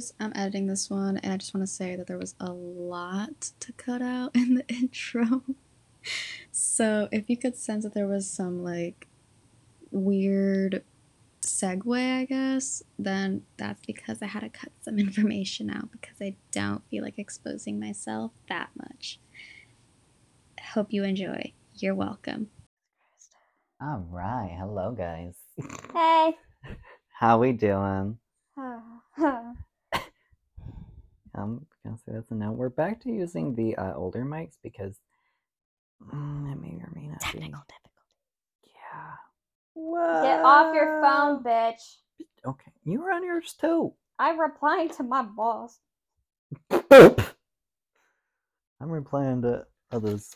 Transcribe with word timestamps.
guys. 0.00 0.14
I'm 0.18 0.32
editing 0.34 0.66
this 0.66 0.88
one, 0.88 1.18
and 1.18 1.32
I 1.32 1.36
just 1.36 1.54
want 1.54 1.66
to 1.66 1.72
say 1.72 1.94
that 1.96 2.06
there 2.06 2.18
was 2.18 2.34
a 2.40 2.52
lot 2.52 3.52
to 3.60 3.72
cut 3.72 4.00
out 4.00 4.30
in 4.34 4.54
the 4.54 4.68
intro. 4.68 5.42
so, 6.50 7.08
if 7.12 7.28
you 7.28 7.36
could 7.36 7.56
sense 7.56 7.84
that 7.84 7.94
there 7.94 8.06
was 8.06 8.28
some 8.28 8.62
like 8.62 9.08
weird 9.90 10.82
segue, 11.42 12.18
I 12.20 12.24
guess, 12.24 12.82
then 12.98 13.42
that's 13.58 13.84
because 13.84 14.22
I 14.22 14.26
had 14.26 14.40
to 14.40 14.48
cut 14.48 14.72
some 14.82 14.98
information 14.98 15.70
out 15.70 15.90
because 15.92 16.16
I 16.20 16.36
don't 16.50 16.82
feel 16.88 17.04
like 17.04 17.18
exposing 17.18 17.78
myself 17.78 18.32
that 18.48 18.70
much. 18.76 19.20
Hope 20.72 20.92
you 20.92 21.04
enjoy. 21.04 21.52
You're 21.74 21.94
welcome. 21.94 22.48
All 23.82 24.06
right, 24.10 24.54
hello 24.58 24.92
guys. 24.92 25.34
Hey. 25.92 26.36
How 27.18 27.38
we 27.38 27.52
doing? 27.52 28.18
I'm 31.40 31.66
gonna 31.84 31.96
say 31.98 32.12
that's 32.12 32.30
a 32.30 32.34
no. 32.34 32.52
We're 32.52 32.68
back 32.68 33.00
to 33.02 33.10
using 33.10 33.54
the 33.54 33.76
uh, 33.76 33.94
older 33.94 34.24
mics 34.24 34.56
because 34.62 34.96
mm, 36.02 36.52
it 36.52 36.60
may 36.60 36.78
or 36.82 36.90
may 36.94 37.08
not 37.08 37.20
Technical 37.20 37.32
be. 37.32 37.40
difficulty. 37.68 38.16
Yeah. 38.66 39.14
What? 39.74 40.22
Get 40.22 40.44
off 40.44 40.74
your 40.74 41.00
phone, 41.00 41.42
bitch. 41.42 41.96
Okay, 42.46 42.72
you 42.84 43.00
were 43.02 43.12
on 43.12 43.24
yours 43.24 43.54
too. 43.60 43.92
I'm 44.18 44.38
replying 44.38 44.90
to 44.90 45.02
my 45.02 45.22
boss. 45.22 45.78
I'm 46.90 47.16
replying 48.80 49.42
to 49.42 49.66
others. 49.92 50.34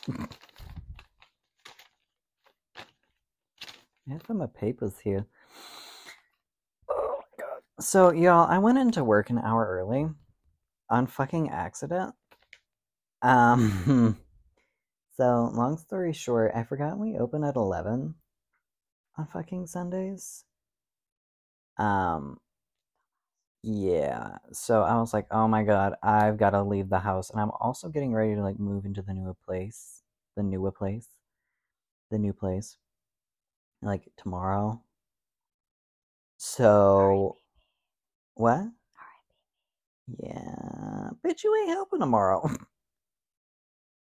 I 4.09 4.13
have 4.13 4.23
some 4.27 4.41
of 4.41 4.55
papers 4.55 4.95
here. 5.03 5.27
Oh 6.91 7.17
my 7.19 7.45
god. 7.45 7.61
So, 7.81 8.13
y'all, 8.13 8.49
I 8.51 8.59
went 8.59 8.79
into 8.79 9.03
work 9.05 9.31
an 9.31 9.39
hour 9.39 9.67
early 9.67 10.09
on 10.91 11.07
fucking 11.07 11.51
accident. 11.51 12.15
Um, 13.23 14.19
so, 15.17 15.51
long 15.55 15.79
story 15.79 16.13
short, 16.13 16.53
I 16.55 16.65
forgot 16.65 16.99
we 16.99 17.17
open 17.17 17.45
at 17.45 17.57
11 17.57 18.15
on 19.17 19.27
fucking 19.33 19.67
Sundays. 19.67 20.45
Um, 21.79 22.39
yeah. 23.63 24.37
So 24.53 24.83
I 24.83 24.97
was 24.97 25.15
like, 25.15 25.27
oh 25.31 25.49
my 25.49 25.63
god, 25.63 25.95
I've 26.03 26.37
got 26.37 26.51
to 26.51 26.63
leave 26.63 26.91
the 26.91 26.99
house. 26.99 27.31
And 27.31 27.41
I'm 27.41 27.51
also 27.61 27.89
getting 27.89 28.13
ready 28.13 28.35
to 28.35 28.43
like 28.43 28.59
move 28.59 28.85
into 28.85 29.01
the 29.01 29.15
newer 29.15 29.35
place. 29.35 30.03
The 30.37 30.43
newer 30.43 30.71
place. 30.71 31.09
The 32.11 32.19
new 32.19 32.35
place. 32.35 32.77
Like 33.81 34.13
tomorrow. 34.19 34.83
So 36.37 37.39
what? 38.35 38.67
Yeah. 40.07 41.11
Bitch, 41.25 41.45
you 41.45 41.55
ain't 41.57 41.71
helping 41.71 42.01
tomorrow. 42.01 42.49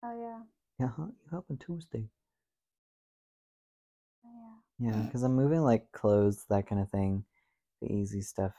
Oh 0.04 0.20
yeah. 0.20 0.40
yeah, 0.80 0.90
huh? 0.96 1.06
You 1.06 1.30
helping 1.30 1.58
Tuesday. 1.58 2.08
Oh 4.24 4.30
yeah. 4.34 4.90
Yeah, 4.90 5.02
because 5.06 5.22
I'm 5.22 5.36
moving 5.36 5.62
like 5.62 5.92
clothes, 5.92 6.44
that 6.50 6.66
kind 6.66 6.80
of 6.80 6.90
thing. 6.90 7.24
The 7.80 7.92
easy 7.92 8.20
stuff 8.20 8.52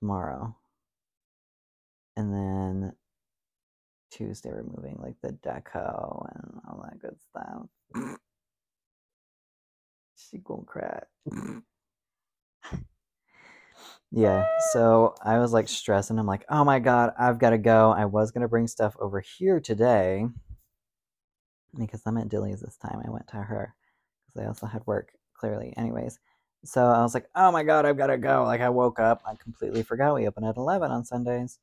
tomorrow. 0.00 0.56
And 2.16 2.32
then 2.32 2.94
Tuesday 4.10 4.50
we're 4.50 4.62
moving 4.64 4.98
like 5.02 5.16
the 5.22 5.32
deco 5.32 6.26
and 6.34 6.60
all 6.68 6.82
that 6.84 6.98
good 7.00 7.16
stuff. 7.30 7.66
she 10.16 10.38
gonna 10.38 10.62
cry. 10.64 11.00
yeah, 14.14 14.46
so 14.72 15.14
I 15.22 15.38
was 15.38 15.52
like 15.52 15.68
stressing. 15.68 16.18
I'm 16.18 16.26
like, 16.26 16.44
oh 16.48 16.64
my 16.64 16.78
god, 16.78 17.12
I've 17.18 17.38
got 17.38 17.50
to 17.50 17.58
go. 17.58 17.90
I 17.90 18.04
was 18.04 18.30
gonna 18.30 18.48
bring 18.48 18.68
stuff 18.68 18.96
over 19.00 19.20
here 19.20 19.60
today 19.60 20.26
because 21.78 22.02
I'm 22.06 22.16
at 22.18 22.28
Dilly's 22.28 22.60
this 22.60 22.76
time. 22.76 23.02
I 23.04 23.10
went 23.10 23.28
to 23.28 23.36
her 23.36 23.74
because 24.26 24.42
I 24.42 24.46
also 24.46 24.66
had 24.66 24.86
work 24.86 25.12
clearly. 25.34 25.74
Anyways, 25.76 26.18
so 26.64 26.86
I 26.86 27.02
was 27.02 27.14
like, 27.14 27.26
oh 27.34 27.50
my 27.52 27.62
god, 27.64 27.86
I've 27.86 27.98
got 27.98 28.08
to 28.08 28.18
go. 28.18 28.44
Like 28.44 28.60
I 28.60 28.68
woke 28.70 29.00
up, 29.00 29.22
I 29.26 29.34
completely 29.36 29.82
forgot 29.82 30.14
we 30.14 30.26
open 30.26 30.44
at 30.44 30.56
11 30.56 30.90
on 30.90 31.04
Sundays. 31.04 31.58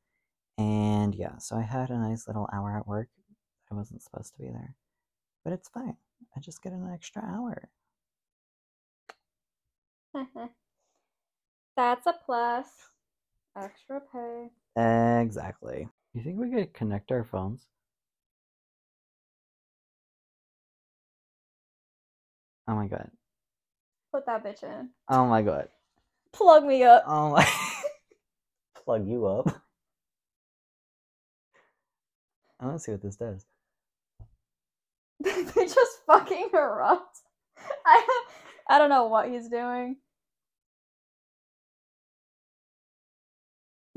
And 0.57 1.15
yeah, 1.15 1.37
so 1.37 1.55
I 1.57 1.61
had 1.61 1.89
a 1.89 1.97
nice 1.97 2.27
little 2.27 2.49
hour 2.53 2.77
at 2.77 2.87
work. 2.87 3.09
I 3.71 3.75
wasn't 3.75 4.03
supposed 4.03 4.33
to 4.33 4.39
be 4.39 4.49
there. 4.49 4.75
But 5.43 5.53
it's 5.53 5.69
fine. 5.69 5.97
I 6.35 6.39
just 6.39 6.61
get 6.61 6.73
an 6.73 6.89
extra 6.93 7.23
hour. 7.23 7.69
That's 11.75 12.05
a 12.07 12.13
plus. 12.25 12.67
Extra 13.57 14.01
pay. 14.11 14.49
Exactly. 15.21 15.87
You 16.13 16.23
think 16.23 16.39
we 16.39 16.51
could 16.51 16.73
connect 16.73 17.11
our 17.11 17.23
phones? 17.23 17.67
Oh 22.67 22.75
my 22.75 22.87
god. 22.87 23.09
Put 24.13 24.25
that 24.25 24.43
bitch 24.43 24.63
in. 24.63 24.89
Oh 25.09 25.25
my 25.25 25.41
god. 25.41 25.69
Plug 26.33 26.65
me 26.65 26.83
up. 26.83 27.03
Oh 27.07 27.31
my. 27.31 27.47
Plug 28.85 29.07
you 29.07 29.25
up. 29.25 29.61
I 32.59 32.65
want 32.65 32.77
to 32.77 32.83
see 32.83 32.91
what 32.91 33.01
this 33.01 33.15
does. 33.15 33.45
they 35.23 35.65
just 35.65 36.05
fucking 36.05 36.49
erupt. 36.53 37.19
I 37.85 38.23
I 38.69 38.77
don't 38.77 38.89
know 38.89 39.07
what 39.07 39.29
he's 39.29 39.49
doing. 39.49 39.97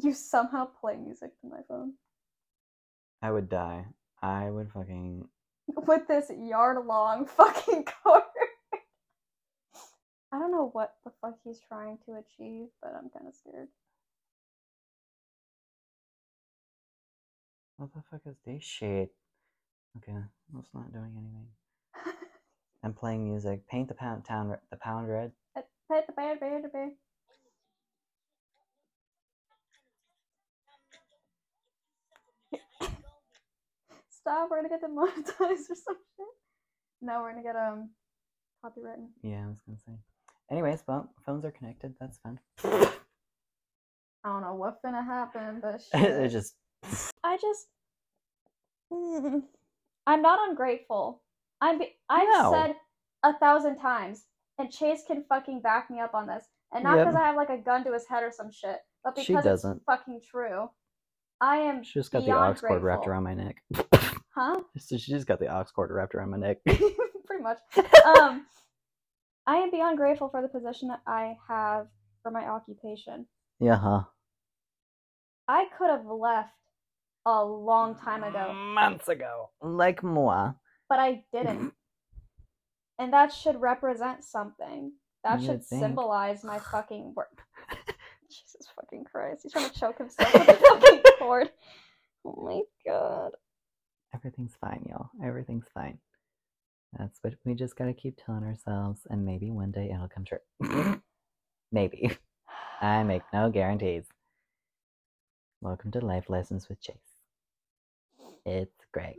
You 0.05 0.13
somehow 0.13 0.67
play 0.67 0.97
music 0.97 1.31
to 1.41 1.49
my 1.49 1.61
phone 1.67 1.95
I 3.23 3.31
would 3.31 3.49
die. 3.49 3.87
I 4.21 4.51
would 4.51 4.71
fucking. 4.71 5.27
with 5.87 6.07
this 6.07 6.31
yard 6.39 6.85
long 6.85 7.25
fucking 7.39 7.87
cord. 7.87 8.23
I 10.31 10.39
don't 10.39 10.51
know 10.53 10.69
what 10.75 10.97
the 11.07 11.13
fuck 11.23 11.37
he's 11.43 11.59
trying 11.67 11.97
to 12.05 12.17
achieve, 12.17 12.67
but 12.83 12.93
I'm 12.95 13.09
kind 13.09 13.27
of 13.29 13.35
scared. 13.35 13.69
What 17.79 17.95
the 17.95 18.03
fuck 18.11 18.21
is 18.27 18.37
this 18.45 18.63
shit? 18.63 19.11
Okay, 19.97 20.19
that's 20.53 20.75
not 20.75 20.93
doing 20.93 21.13
anything. 21.17 21.47
I'm 22.83 22.93
playing 22.93 23.25
music. 23.25 23.67
Paint 23.69 23.89
the 23.89 23.95
pound 23.95 24.27
town 24.27 24.55
the 24.71 24.77
pound 24.77 25.09
red. 25.09 25.33
Uh, 25.57 25.63
Pet 25.91 26.07
the 26.07 26.13
bear, 26.13 26.37
bear, 26.37 26.61
Stop, 34.27 34.49
we're 34.51 34.57
gonna 34.59 34.69
get 34.71 34.81
demonetized 34.81 35.37
or 35.41 35.57
some 35.77 35.97
shit. 36.17 36.27
No, 37.03 37.21
we're 37.23 37.33
gonna 37.33 37.43
get 37.43 37.57
um 37.57 37.91
copywritten. 38.65 39.09
Yeah, 39.23 39.45
I 39.45 39.49
was 39.49 39.61
gonna 39.67 39.79
say. 39.87 39.93
Anyways, 40.51 40.83
well, 40.87 41.11
phones 41.27 41.45
are 41.45 41.51
connected. 41.51 41.95
That's 42.01 42.19
fun. 42.19 42.39
I 42.65 44.29
don't 44.31 44.41
know 44.41 44.55
what's 44.55 44.81
gonna 44.83 45.05
happen, 45.05 45.61
but 45.61 45.83
it 45.95 46.29
just. 46.31 46.55
I 47.23 47.37
just 47.37 47.67
Mm. 48.93 49.43
I'm 50.07 50.21
not 50.23 50.49
ungrateful. 50.51 51.23
I'm 51.61 51.79
be- 51.79 51.97
I've 52.11 52.29
No. 52.29 52.53
said 52.53 52.77
a 53.23 53.37
thousand 53.39 53.79
times, 53.79 54.25
and 54.59 54.71
Chase 54.71 55.03
can 55.07 55.25
fucking 55.29 55.63
back 55.63 55.91
me 55.91 56.01
up 56.01 56.15
on 56.15 56.27
this. 56.27 56.45
And 56.73 56.85
not 56.85 56.97
Yep. 56.99 57.07
because 57.07 57.17
I 57.21 57.25
have 57.27 57.37
like 57.37 57.49
a 57.51 57.57
gun 57.59 57.83
to 57.85 57.93
his 57.93 58.07
head 58.07 58.23
or 58.23 58.31
some 58.31 58.51
shit, 58.53 58.79
but 59.03 59.15
because 59.17 59.37
it's 59.37 59.45
doesn't. 59.45 59.83
fucking 59.87 60.21
true. 60.31 60.69
I 61.41 61.57
am 61.59 61.83
She 61.83 61.95
just 61.99 62.13
got 62.13 62.25
the 62.27 62.33
aux 62.33 62.55
cord 62.55 62.83
wrapped 62.83 63.07
around 63.07 63.25
my 63.25 63.35
neck. 63.35 63.63
Huh? 64.35 64.61
so 64.79 64.97
she 64.97 65.13
just 65.13 65.27
got 65.27 65.39
the 65.39 65.49
aux 65.55 65.65
cord 65.75 65.91
wrapped 65.91 66.15
around 66.15 66.31
my 66.31 66.39
neck. 66.39 66.59
Pretty 66.67 67.43
much. 67.43 67.59
Um, 68.05 68.47
I 69.47 69.57
am 69.57 69.71
beyond 69.71 69.97
grateful 69.97 70.29
for 70.29 70.43
the 70.43 70.49
position 70.49 70.89
that 70.89 71.01
I 71.07 71.37
have 71.49 71.87
for 72.23 72.31
my 72.31 72.45
occupation. 72.47 73.27
yeah, 73.61 73.77
huh? 73.77 74.03
I 75.49 75.67
could 75.79 75.91
have 75.91 76.07
left 76.07 76.51
a 77.27 77.45
long 77.45 77.97
time 77.97 78.23
ago, 78.25 78.53
Months 78.55 79.09
ago. 79.09 79.51
Like 79.63 80.03
moi. 80.03 80.53
but 80.89 80.99
I 80.99 81.25
didn't. 81.33 81.73
And 82.99 83.13
that 83.13 83.33
should 83.33 83.61
represent 83.61 84.25
something. 84.25 84.93
That 85.25 85.41
You 85.41 85.47
should 85.47 85.65
think. 85.65 85.83
symbolize 85.83 86.45
my 86.45 86.59
fucking 86.73 87.13
work. 87.17 87.43
Jesus 88.31 88.67
fucking 88.77 89.05
Christ. 89.05 89.41
He's 89.43 89.53
trying 89.53 89.71
to 89.71 89.79
choke 89.79 89.99
himself 89.99 90.33
with 90.33 90.47
the 90.47 90.55
fucking 90.55 91.03
cord. 91.19 91.51
Oh 92.27 92.43
my 92.43 92.61
god. 92.91 93.33
Everything's 94.15 94.55
fine, 94.61 94.85
y'all. 94.89 95.11
Everything's 95.23 95.67
fine. 95.75 95.99
That's 96.99 97.19
what 97.23 97.35
we 97.45 97.55
just 97.55 97.77
gotta 97.77 97.93
keep 97.93 98.19
telling 98.25 98.45
ourselves, 98.45 99.01
and 99.11 99.25
maybe 99.27 99.51
one 99.51 99.73
day 99.73 99.91
it'll 99.93 100.09
come 100.09 100.25
true. 100.25 101.01
maybe. 101.73 102.17
I 102.81 103.03
make 103.03 103.23
no 103.33 103.51
guarantees. 103.51 104.05
Welcome 105.61 105.91
to 105.93 106.01
Life 106.01 106.29
Lessons 106.29 106.69
with 106.69 106.81
Chase. 106.81 106.95
It's 108.47 108.85
great. 108.93 109.17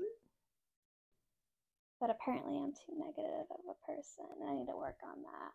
But 1.99 2.11
apparently 2.11 2.57
I'm 2.57 2.71
too 2.73 2.93
negative 2.97 3.47
of 3.49 3.59
a 3.69 3.85
person. 3.91 4.25
I 4.47 4.53
need 4.53 4.67
to 4.67 4.77
work 4.77 4.97
on 5.03 5.23
that. 5.23 5.51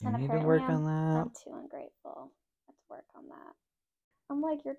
You 0.00 0.08
And 0.14 0.22
need 0.22 0.30
to 0.40 0.46
work 0.46 0.62
I'm- 0.62 0.74
on 0.76 0.84
that. 0.84 1.20
I'm 1.22 1.30
too 1.30 1.58
ungrateful. 1.58 2.30
To 2.68 2.74
work 2.90 3.06
on 3.16 3.26
that. 3.28 3.54
I'm 4.30 4.42
like, 4.42 4.62
you're 4.64 4.76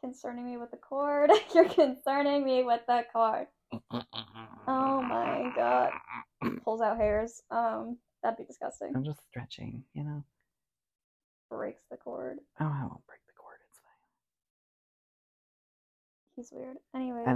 concerning 0.00 0.44
me 0.46 0.56
with 0.56 0.70
the 0.70 0.76
cord. 0.76 1.30
you're 1.54 1.68
concerning 1.68 2.44
me 2.44 2.64
with 2.64 2.80
the 2.86 3.04
cord. 3.12 3.46
Oh 3.92 5.02
my 5.02 5.50
god. 5.54 5.90
Pulls 6.64 6.80
out 6.80 6.96
hairs. 6.96 7.42
Um, 7.50 7.98
that'd 8.22 8.38
be 8.38 8.44
disgusting. 8.44 8.92
I'm 8.94 9.04
just 9.04 9.20
stretching, 9.28 9.84
you 9.94 10.04
know. 10.04 10.24
Breaks 11.50 11.82
the 11.90 11.96
cord. 11.96 12.38
Oh, 12.60 12.64
I 12.64 12.82
won't 12.82 13.06
break 13.06 13.20
the 13.26 13.32
cord. 13.36 13.56
It's 13.68 13.78
fine. 13.78 13.96
He's 16.36 16.52
weird. 16.52 16.76
Anyways. 16.94 17.26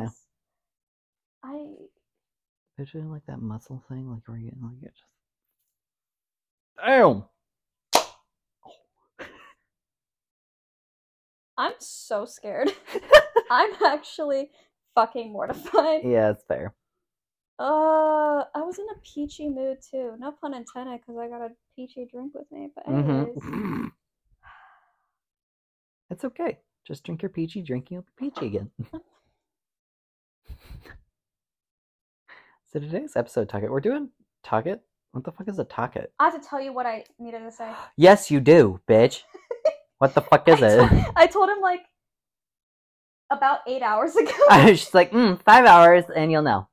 I 1.42 1.50
i 1.50 1.70
Picture 2.76 3.04
like 3.04 3.26
that 3.26 3.40
muscle 3.40 3.84
thing, 3.88 4.10
like 4.10 4.26
where 4.26 4.38
you 4.38 4.50
like 4.60 4.82
it 4.82 4.94
just. 4.94 5.04
Damn. 6.84 7.24
I'm 11.56 11.74
so 11.78 12.24
scared. 12.24 12.72
I'm 13.50 13.72
actually 13.84 14.50
fucking 14.94 15.32
mortified. 15.32 16.00
Yeah, 16.04 16.30
it's 16.30 16.44
fair. 16.44 16.74
Uh, 17.58 18.42
I 18.54 18.62
was 18.62 18.78
in 18.78 18.86
a 18.90 18.98
peachy 19.02 19.48
mood 19.48 19.78
too. 19.88 20.14
No 20.18 20.32
pun 20.32 20.54
intended, 20.54 21.00
because 21.00 21.16
I 21.18 21.28
got 21.28 21.42
a 21.42 21.50
peachy 21.76 22.06
drink 22.10 22.34
with 22.34 22.50
me. 22.50 22.70
But 22.74 22.88
anyways, 22.88 23.38
hmm 23.40 23.86
It's 26.10 26.24
okay. 26.24 26.58
Just 26.86 27.04
drink 27.04 27.22
your 27.22 27.30
peachy 27.30 27.62
drink, 27.62 27.90
you'll 27.90 28.02
be 28.02 28.30
peachy 28.30 28.46
again. 28.46 28.70
so 32.66 32.78
today's 32.78 33.16
episode, 33.16 33.48
Tucket, 33.48 33.70
we're 33.70 33.80
doing 33.80 34.10
Tucket. 34.42 34.82
What 35.12 35.24
the 35.24 35.32
fuck 35.32 35.48
is 35.48 35.58
a 35.58 35.64
Tucket? 35.64 36.12
I 36.18 36.24
have 36.24 36.42
to 36.42 36.46
tell 36.46 36.60
you 36.60 36.72
what 36.72 36.86
I 36.86 37.04
needed 37.18 37.38
to 37.38 37.52
say. 37.52 37.70
Yes, 37.96 38.30
you 38.30 38.40
do, 38.40 38.80
bitch. 38.88 39.22
What 39.98 40.14
the 40.14 40.20
fuck 40.20 40.48
is 40.48 40.62
I 40.62 40.66
it? 40.66 40.88
told, 40.88 41.04
I 41.16 41.26
told 41.26 41.48
him 41.48 41.60
like 41.60 41.80
about 43.30 43.60
eight 43.66 43.82
hours 43.82 44.16
ago. 44.16 44.32
i 44.50 44.74
She's 44.74 44.94
like, 44.94 45.12
mm, 45.12 45.40
five 45.42 45.64
hours, 45.64 46.04
and 46.14 46.30
you'll 46.30 46.42
know. 46.42 46.68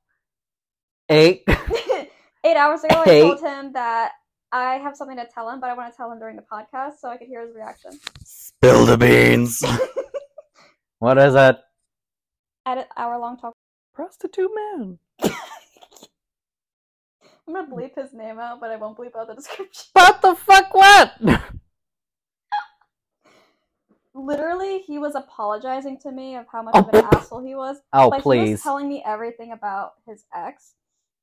Eight. 1.09 1.43
eight 2.43 2.57
hours 2.57 2.83
ago, 2.83 3.03
I 3.05 3.19
told 3.19 3.41
him 3.41 3.73
that 3.73 4.11
I 4.51 4.75
have 4.75 4.95
something 4.95 5.17
to 5.17 5.27
tell 5.33 5.49
him, 5.49 5.59
but 5.59 5.69
I 5.69 5.73
want 5.73 5.91
to 5.91 5.97
tell 5.97 6.11
him 6.11 6.19
during 6.19 6.35
the 6.35 6.43
podcast 6.43 6.99
so 6.99 7.09
I 7.09 7.17
could 7.17 7.27
hear 7.27 7.45
his 7.45 7.55
reaction. 7.55 7.91
Spill 8.23 8.85
the 8.85 8.97
beans. 8.97 9.63
what 10.99 11.17
is 11.17 11.35
it? 11.35 11.57
At 12.65 12.77
an 12.77 12.85
hour 12.97 13.17
long 13.19 13.37
talk. 13.37 13.53
Prostitute 13.93 14.51
man. 14.53 14.99
I'm 17.47 17.53
gonna 17.53 17.67
bleep 17.67 17.95
his 17.95 18.13
name 18.13 18.39
out, 18.39 18.61
but 18.61 18.71
I 18.71 18.77
won't 18.77 18.97
bleep 18.97 19.15
out 19.17 19.27
the 19.27 19.35
description. 19.35 19.85
What 19.93 20.21
the 20.21 20.35
fuck? 20.35 20.73
What? 20.73 21.13
Literally, 24.25 24.79
he 24.79 24.99
was 24.99 25.15
apologizing 25.15 25.99
to 25.99 26.11
me 26.11 26.35
of 26.35 26.47
how 26.51 26.61
much 26.61 26.75
Oh. 26.75 26.79
of 26.81 26.89
an 26.89 27.05
oh. 27.05 27.09
asshole 27.17 27.41
he 27.43 27.55
was. 27.55 27.81
Oh, 27.93 28.09
like 28.09 28.23
he 28.23 28.29
was 28.29 28.49
please. 28.49 28.63
telling 28.63 28.87
me 28.89 29.03
everything 29.05 29.51
about 29.51 29.93
his 30.05 30.25
ex, 30.33 30.75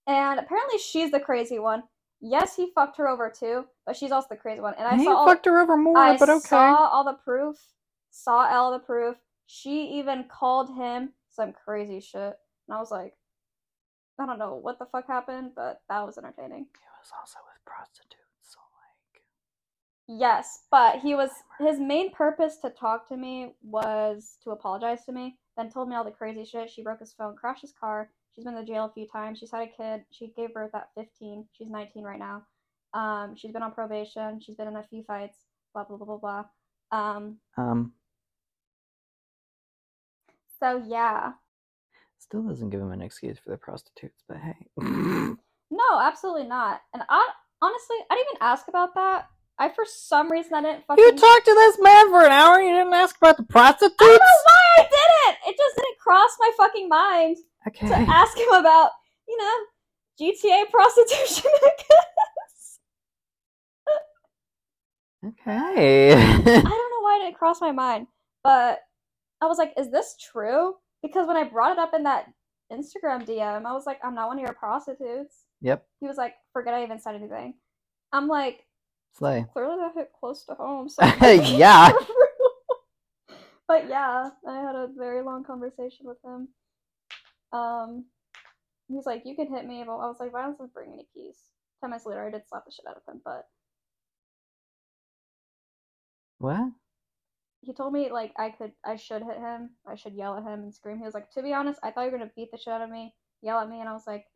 and 0.06 0.40
apparently 0.40 0.78
she's 0.78 1.10
the 1.10 1.20
crazy 1.20 1.58
one. 1.58 1.84
Yes, 2.20 2.56
he 2.56 2.72
fucked 2.74 2.96
her 2.98 3.08
over 3.08 3.30
too, 3.30 3.66
but 3.86 3.96
she's 3.96 4.10
also 4.12 4.28
the 4.30 4.36
crazy 4.36 4.60
one. 4.60 4.74
And 4.78 4.88
I 4.88 4.96
he 4.96 5.04
saw 5.04 5.18
all, 5.18 5.26
fucked 5.26 5.46
her 5.46 5.60
over 5.60 5.76
more, 5.76 5.96
I 5.98 6.16
but 6.16 6.28
okay. 6.28 6.48
saw 6.48 6.86
all 6.88 7.04
the 7.04 7.14
proof, 7.24 7.56
saw 8.10 8.46
all 8.48 8.72
the 8.72 8.80
proof. 8.80 9.16
She 9.46 9.98
even 9.98 10.24
called 10.24 10.74
him 10.76 11.14
some 11.30 11.52
crazy 11.52 12.00
shit, 12.00 12.20
and 12.68 12.76
I 12.76 12.78
was 12.80 12.90
like, 12.90 13.14
I 14.18 14.26
don't 14.26 14.38
know 14.38 14.56
what 14.56 14.78
the 14.80 14.86
fuck 14.86 15.06
happened, 15.06 15.52
but 15.54 15.82
that 15.88 16.04
was 16.04 16.18
entertaining. 16.18 16.66
He 16.66 16.86
was 17.00 17.12
also 17.20 17.38
with 17.46 17.64
prostitutes. 17.64 18.07
Yes, 20.08 20.62
but 20.70 21.00
he 21.00 21.14
was 21.14 21.30
his 21.60 21.78
main 21.78 22.10
purpose 22.10 22.56
to 22.62 22.70
talk 22.70 23.06
to 23.08 23.16
me 23.16 23.52
was 23.62 24.38
to 24.42 24.50
apologize 24.50 25.04
to 25.04 25.12
me. 25.12 25.36
Then 25.56 25.70
told 25.70 25.88
me 25.88 25.96
all 25.96 26.04
the 26.04 26.10
crazy 26.10 26.46
shit. 26.46 26.70
She 26.70 26.82
broke 26.82 27.00
his 27.00 27.12
phone, 27.12 27.36
crashed 27.36 27.60
his 27.60 27.74
car. 27.78 28.10
She's 28.34 28.44
been 28.44 28.54
to 28.54 28.64
jail 28.64 28.86
a 28.86 28.92
few 28.92 29.06
times. 29.06 29.38
She's 29.38 29.50
had 29.50 29.62
a 29.62 29.66
kid. 29.66 30.04
She 30.10 30.32
gave 30.34 30.54
birth 30.54 30.74
at 30.74 30.88
15. 30.94 31.46
She's 31.52 31.68
19 31.68 32.04
right 32.04 32.18
now. 32.18 32.42
Um, 32.94 33.36
she's 33.36 33.52
been 33.52 33.62
on 33.62 33.72
probation. 33.72 34.40
She's 34.40 34.56
been 34.56 34.68
in 34.68 34.76
a 34.76 34.82
few 34.82 35.02
fights. 35.02 35.36
Blah 35.74 35.84
blah 35.84 35.98
blah 35.98 36.06
blah 36.06 36.16
blah. 36.16 36.44
Um, 36.90 37.36
Um, 37.58 37.92
so 40.58 40.82
yeah, 40.86 41.32
still 42.18 42.42
doesn't 42.42 42.70
give 42.70 42.80
him 42.80 42.92
an 42.92 43.02
excuse 43.02 43.38
for 43.38 43.50
the 43.50 43.58
prostitutes, 43.58 44.22
but 44.26 44.38
hey. 44.38 44.56
no, 44.78 46.00
absolutely 46.00 46.46
not. 46.46 46.80
And 46.94 47.02
I 47.10 47.28
honestly, 47.60 47.96
I 48.10 48.14
didn't 48.14 48.28
even 48.36 48.42
ask 48.42 48.68
about 48.68 48.94
that. 48.94 49.28
I 49.58 49.68
for 49.70 49.84
some 49.84 50.30
reason 50.30 50.54
I 50.54 50.62
didn't 50.62 50.86
fucking. 50.86 51.04
you 51.04 51.10
talked 51.12 51.44
to 51.46 51.54
this 51.54 51.78
man 51.80 52.10
for 52.10 52.24
an 52.24 52.30
hour 52.30 52.58
and 52.58 52.68
you 52.68 52.74
didn't 52.74 52.94
ask 52.94 53.16
about 53.16 53.36
the 53.36 53.42
prostitutes? 53.42 53.96
I 54.00 54.06
don't 54.06 54.18
know 54.18 54.42
why 54.44 54.62
I 54.78 54.82
did 54.82 54.92
it. 54.92 55.50
It 55.50 55.56
just 55.56 55.76
didn't 55.76 55.98
cross 55.98 56.30
my 56.38 56.50
fucking 56.56 56.88
mind. 56.88 57.36
Okay. 57.66 57.88
to 57.88 57.94
ask 57.94 58.38
him 58.38 58.52
about, 58.52 58.90
you 59.26 59.36
know, 59.36 59.54
GTA 60.20 60.70
prostitution, 60.70 61.50
I 61.54 61.70
guess. 61.76 62.78
Okay. 65.26 66.12
I 66.12 66.44
don't 66.44 66.64
know 66.64 67.00
why 67.02 67.18
it 67.20 67.24
didn't 67.24 67.38
cross 67.38 67.60
my 67.60 67.72
mind, 67.72 68.06
but 68.44 68.78
I 69.40 69.46
was 69.46 69.58
like, 69.58 69.74
is 69.76 69.90
this 69.90 70.14
true? 70.32 70.74
Because 71.02 71.26
when 71.26 71.36
I 71.36 71.44
brought 71.44 71.72
it 71.72 71.78
up 71.78 71.94
in 71.94 72.04
that 72.04 72.26
Instagram 72.72 73.26
DM, 73.26 73.64
I 73.64 73.72
was 73.72 73.86
like, 73.86 73.98
I'm 74.04 74.14
not 74.14 74.28
one 74.28 74.38
of 74.38 74.44
your 74.44 74.54
prostitutes. 74.54 75.44
yep. 75.60 75.84
He 76.00 76.06
was 76.06 76.16
like, 76.16 76.34
forget 76.52 76.74
I 76.74 76.84
even 76.84 77.00
said 77.00 77.16
anything. 77.16 77.54
I'm 78.12 78.28
like, 78.28 78.64
Slay. 79.18 79.44
clearly 79.52 79.76
that 79.78 79.94
hit 79.94 80.12
close 80.18 80.44
to 80.44 80.54
home. 80.54 80.88
So 80.88 81.04
Yeah. 81.22 81.92
but 83.68 83.88
yeah, 83.88 84.30
I 84.48 84.60
had 84.60 84.76
a 84.76 84.88
very 84.96 85.22
long 85.22 85.42
conversation 85.44 86.06
with 86.06 86.18
him. 86.24 86.48
Um, 87.52 88.04
he's 88.88 89.06
like, 89.06 89.22
you 89.24 89.34
can 89.34 89.52
hit 89.52 89.66
me, 89.66 89.82
but 89.84 89.96
I 89.96 90.06
was 90.06 90.18
like, 90.20 90.30
violence 90.30 90.58
doesn't 90.58 90.68
you 90.68 90.72
bring 90.74 90.92
any 90.92 91.08
peace. 91.12 91.40
Ten 91.80 91.90
minutes 91.90 92.06
later, 92.06 92.24
I 92.26 92.30
did 92.30 92.42
slap 92.48 92.64
the 92.64 92.70
shit 92.72 92.86
out 92.88 92.96
of 92.96 93.12
him, 93.12 93.20
but 93.24 93.46
What? 96.38 96.70
he 97.62 97.72
told 97.74 97.92
me 97.92 98.10
like 98.12 98.32
I 98.38 98.50
could, 98.50 98.70
I 98.84 98.94
should 98.96 99.22
hit 99.24 99.36
him, 99.38 99.70
I 99.86 99.96
should 99.96 100.14
yell 100.14 100.36
at 100.36 100.44
him 100.44 100.60
and 100.60 100.72
scream. 100.74 100.98
He 100.98 101.04
was 101.04 101.14
like, 101.14 101.30
to 101.32 101.42
be 101.42 101.52
honest, 101.52 101.80
I 101.82 101.90
thought 101.90 102.04
you 102.04 102.12
were 102.12 102.18
gonna 102.18 102.30
beat 102.36 102.52
the 102.52 102.58
shit 102.58 102.72
out 102.72 102.82
of 102.82 102.90
me, 102.90 103.14
yell 103.42 103.58
at 103.58 103.68
me, 103.68 103.80
and 103.80 103.88
I 103.88 103.92
was 103.92 104.06
like, 104.06 104.26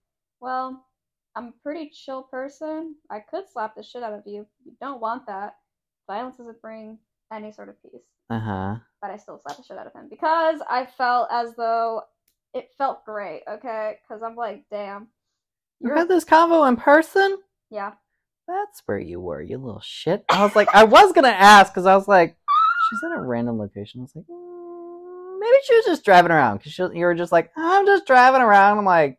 well, 0.40 0.84
I'm 1.34 1.46
a 1.48 1.52
pretty 1.62 1.90
chill 1.90 2.22
person. 2.22 2.96
I 3.10 3.20
could 3.20 3.44
slap 3.52 3.74
the 3.74 3.82
shit 3.82 4.02
out 4.02 4.12
of 4.12 4.22
you. 4.26 4.46
You 4.64 4.72
don't 4.80 5.00
want 5.00 5.26
that. 5.26 5.56
Violence 6.06 6.36
doesn't 6.36 6.60
bring 6.60 6.98
any 7.32 7.52
sort 7.52 7.68
of 7.68 7.82
peace. 7.82 8.02
Uh 8.30 8.38
huh. 8.38 8.76
but 9.02 9.10
I 9.10 9.16
still 9.18 9.38
slapped 9.38 9.58
the 9.58 9.64
shit 9.64 9.76
out 9.76 9.86
of 9.86 9.92
him 9.92 10.08
because 10.08 10.60
I 10.70 10.86
felt 10.86 11.28
as 11.30 11.54
though 11.56 12.02
it 12.54 12.70
felt 12.78 13.04
great, 13.04 13.42
okay? 13.50 13.98
Because 14.02 14.22
I'm 14.22 14.36
like, 14.36 14.64
damn. 14.70 15.08
You 15.80 15.92
had 15.94 16.08
this 16.08 16.24
convo 16.24 16.66
in 16.68 16.76
person? 16.76 17.38
yeah. 17.70 17.92
That's 18.48 18.82
where 18.86 18.98
you 18.98 19.20
were, 19.20 19.40
you 19.40 19.56
little 19.56 19.80
shit. 19.80 20.24
I 20.28 20.42
was 20.44 20.56
like, 20.56 20.68
I 20.74 20.84
was 20.84 21.12
gonna 21.12 21.28
ask 21.28 21.72
because 21.72 21.86
I 21.86 21.94
was 21.94 22.08
like, 22.08 22.36
she's 22.90 23.00
at 23.04 23.16
a 23.16 23.22
random 23.22 23.58
location. 23.58 24.00
I 24.00 24.02
was 24.02 24.12
like, 24.16 24.24
mm, 24.26 25.40
maybe 25.40 25.56
she 25.64 25.76
was 25.76 25.84
just 25.84 26.04
driving 26.04 26.32
around 26.32 26.58
because 26.58 26.76
you 26.78 27.04
were 27.04 27.14
just 27.14 27.32
like, 27.32 27.52
I'm 27.56 27.86
just 27.86 28.06
driving 28.06 28.42
around. 28.42 28.78
I'm 28.78 28.84
like, 28.84 29.18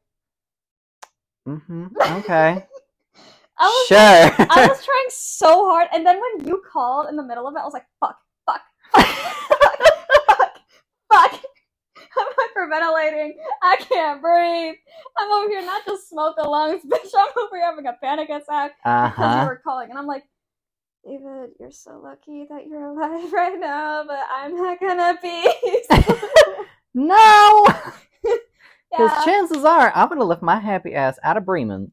mm-hmm, 1.48 1.88
okay, 2.20 2.66
I 3.60 3.66
was, 3.66 3.88
sure. 3.88 4.48
I 4.50 4.68
was 4.68 4.86
trying 4.86 5.08
so 5.10 5.66
hard, 5.70 5.90
and 5.94 6.06
then 6.06 6.20
when 6.22 6.48
you 6.48 6.64
called 6.72 7.08
in 7.10 7.16
the 7.18 7.24
middle 7.24 7.48
of 7.48 7.56
it, 7.56 7.60
I 7.60 7.66
was 7.66 7.74
like, 7.74 7.88
fuck, 8.00 8.18
fuck, 8.46 8.62
fuck, 8.92 9.08
fuck, 9.50 9.80
fuck, 10.28 10.52
fuck. 11.12 11.42
I'm 12.18 12.28
hyperventilating. 12.40 13.32
I 13.64 13.78
can't 13.78 14.22
breathe. 14.22 14.76
I'm 15.18 15.32
over 15.32 15.50
here 15.50 15.62
not 15.64 15.86
just 15.86 16.10
smoke 16.10 16.36
the 16.38 16.44
lungs, 16.44 16.84
bitch. 16.84 17.12
I'm 17.18 17.44
over 17.44 17.56
here 17.58 17.66
having 17.66 17.88
a 17.88 17.94
panic 18.02 18.30
attack. 18.30 18.74
uh 18.86 19.12
because 19.12 19.36
you 19.36 19.46
were 19.46 19.62
calling, 19.64 19.90
and 19.92 20.00
I'm 20.00 20.08
like, 20.08 20.24
David, 21.06 21.52
you're 21.60 21.72
so 21.72 22.00
lucky 22.04 22.46
that 22.50 22.68
you're 22.68 22.86
alive 22.86 23.34
right 23.34 23.60
now, 23.60 24.04
but 24.08 24.20
I'm 24.32 24.56
not 24.58 24.80
gonna 24.80 25.18
be. 25.22 25.50
No, 26.94 27.68
because 28.94 29.12
yeah. 29.12 29.26
chances 29.26 29.66
are 29.66 29.92
I'm 29.96 30.10
gonna 30.10 30.24
lift 30.24 30.42
my 30.42 30.60
happy 30.60 30.94
ass 30.94 31.18
out 31.24 31.38
of 31.38 31.46
Bremen. 31.46 31.92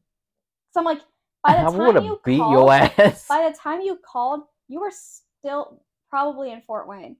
So 0.73 0.79
I'm 0.79 0.85
like, 0.85 1.01
by 1.43 1.63
the 1.63 1.71
time 1.71 2.03
you 2.03 2.19
beat 2.23 2.37
called, 2.37 2.51
your 2.51 2.71
ass. 2.71 3.27
by 3.27 3.49
the 3.49 3.57
time 3.57 3.81
you 3.81 3.97
called, 4.05 4.41
you 4.67 4.79
were 4.79 4.91
still 4.91 5.81
probably 6.09 6.51
in 6.51 6.61
Fort 6.61 6.87
Wayne 6.87 7.15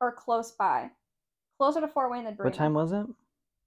or 0.00 0.12
close 0.12 0.52
by, 0.52 0.90
closer 1.58 1.80
to 1.80 1.88
Fort 1.88 2.10
Wayne 2.10 2.24
than 2.24 2.34
Bremen. 2.34 2.52
What 2.52 2.58
time 2.58 2.74
was 2.74 2.92
it? 2.92 3.06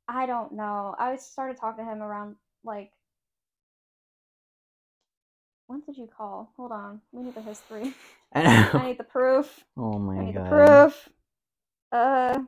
I 0.08 0.26
don't 0.26 0.54
know. 0.54 0.96
I 1.00 1.16
started 1.18 1.58
talking 1.58 1.86
to 1.86 1.92
him 1.92 2.02
around 2.02 2.36
like. 2.64 2.92
When 5.68 5.82
did 5.82 5.98
you 5.98 6.08
call? 6.16 6.52
Hold 6.58 6.72
on. 6.72 7.02
We 7.12 7.24
need 7.24 7.34
the 7.34 7.42
history. 7.42 7.94
I 8.34 8.70
I 8.74 8.88
need 8.88 9.00
the 9.00 9.04
proof. 9.04 9.66
Oh 9.78 9.98
my 9.98 10.18
I 10.18 10.26
need 10.26 10.36
the 10.36 10.44
proof. 10.44 11.10
Uh, 11.92 12.40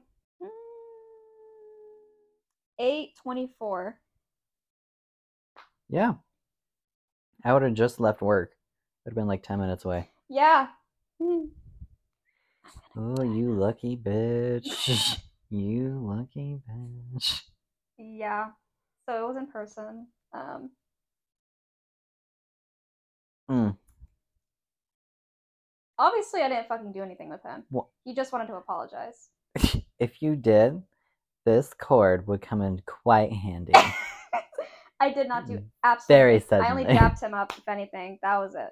eight 2.79 3.15
twenty-four. 3.21 3.99
Yeah. 5.89 6.13
I 7.43 7.53
would 7.53 7.61
have 7.63 7.73
just 7.73 7.99
left 7.99 8.21
work. 8.21 8.51
It 8.51 8.55
would 9.05 9.11
have 9.11 9.15
been 9.15 9.27
like 9.27 9.43
ten 9.43 9.59
minutes 9.59 9.85
away. 9.85 10.09
Yeah. 10.29 10.67
Oh, 12.95 13.21
you 13.23 13.53
lucky 13.53 13.95
bitch. 13.95 15.19
you 15.49 15.99
lucky 16.03 16.59
bitch. 16.69 17.41
Yeah. 17.97 18.47
So 19.07 19.23
it 19.23 19.27
was 19.27 19.37
in 19.37 19.47
person. 19.47 20.07
Um, 20.33 20.71
Mm. 23.49 23.77
obviously, 25.97 26.41
I 26.41 26.49
didn't 26.49 26.67
fucking 26.67 26.91
do 26.91 27.01
anything 27.01 27.29
with 27.29 27.41
him. 27.43 27.63
Wha- 27.71 27.85
He 28.03 28.13
just 28.13 28.33
wanted 28.33 28.47
to 28.47 28.55
apologize. 28.55 29.29
if 29.99 30.21
you 30.21 30.35
did, 30.35 30.83
this 31.47 31.73
cord 31.73 32.27
would 32.27 32.41
come 32.41 32.61
in 32.61 32.81
quite 32.85 33.31
handy. 33.31 33.71
I 34.99 35.13
did 35.13 35.29
not 35.29 35.47
do 35.47 35.53
Mm. 35.53 35.65
absolutely. 35.81 36.15
Very 36.15 36.33
I 36.33 36.69
only 36.71 36.83
suddenly. 36.83 36.93
dapped 36.93 37.21
him 37.23 37.33
up, 37.33 37.53
if 37.57 37.65
anything. 37.69 38.19
That 38.21 38.37
was 38.39 38.53
it. 38.55 38.69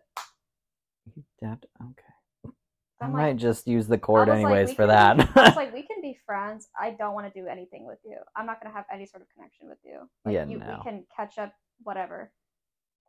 You 1.16 1.24
dabbed? 1.42 1.68
Okay. 1.82 2.52
I 3.00 3.08
might 3.08 3.28
like, 3.30 3.38
just 3.38 3.66
use 3.68 3.88
the 3.88 3.98
cord 3.98 4.28
was 4.28 4.42
like, 4.42 4.46
anyways 4.46 4.74
for 4.74 4.88
that. 4.88 5.18
be- 5.18 5.24
I 5.40 5.44
was 5.48 5.56
like, 5.56 5.74
we 5.80 5.84
can 5.84 6.02
be 6.02 6.18
friends. 6.26 6.68
I 6.78 6.92
don't 6.92 7.14
want 7.14 7.32
to 7.34 7.40
do 7.42 7.48
anything 7.48 7.86
with 7.86 8.00
you. 8.04 8.18
I'm 8.36 8.46
not 8.46 8.62
gonna 8.62 8.76
have 8.76 8.86
any 8.92 9.06
sort 9.06 9.22
of 9.22 9.30
connection 9.34 9.70
with 9.70 9.78
you. 9.86 10.10
Like, 10.26 10.34
Yeah, 10.34 10.46
you, 10.46 10.58
no. 10.58 10.82
we 10.84 10.92
can 10.92 11.06
catch 11.16 11.38
up, 11.38 11.54
whatever. 11.84 12.32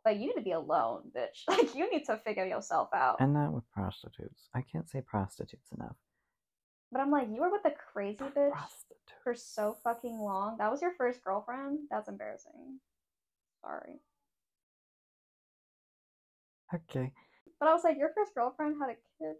But 0.05 0.15
you 0.17 0.27
need 0.27 0.35
to 0.35 0.41
be 0.41 0.51
alone, 0.51 1.11
bitch. 1.13 1.39
Like, 1.49 1.75
you 1.75 1.91
need 1.91 2.05
to 2.05 2.17
figure 2.23 2.45
yourself 2.45 2.89
out. 2.93 3.17
and 3.19 3.33
not 3.33 3.51
with 3.51 3.69
prostitutes. 3.71 4.47
I 4.55 4.61
can't 4.61 4.89
say 4.89 5.01
prostitutes 5.01 5.71
enough. 5.73 5.95
But 6.91 7.01
I'm 7.01 7.11
like, 7.11 7.27
you 7.29 7.41
were 7.41 7.51
with 7.51 7.65
a 7.65 7.73
crazy 7.91 8.23
bitch 8.23 8.53
for 9.23 9.35
so 9.35 9.75
fucking 9.83 10.17
long. 10.19 10.57
That 10.57 10.71
was 10.71 10.81
your 10.81 10.93
first 10.97 11.23
girlfriend. 11.23 11.79
That's 11.91 12.07
embarrassing. 12.07 12.79
Sorry. 13.61 13.99
Okay. 16.73 17.11
But 17.59 17.69
I 17.69 17.73
was 17.73 17.83
like, 17.83 17.97
your 17.97 18.11
first 18.15 18.33
girlfriend 18.33 18.75
had 18.79 18.91
a 18.91 18.95
kid. 19.19 19.35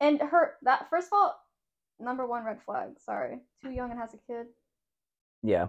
And 0.00 0.20
her 0.20 0.54
that 0.62 0.88
first 0.90 1.08
of 1.08 1.14
all, 1.14 1.40
number 1.98 2.26
one 2.26 2.44
red 2.44 2.62
flag, 2.62 2.90
sorry. 3.04 3.40
Too 3.62 3.70
young 3.70 3.90
and 3.90 4.00
has 4.00 4.14
a 4.14 4.18
kid. 4.18 4.46
Yeah. 5.42 5.68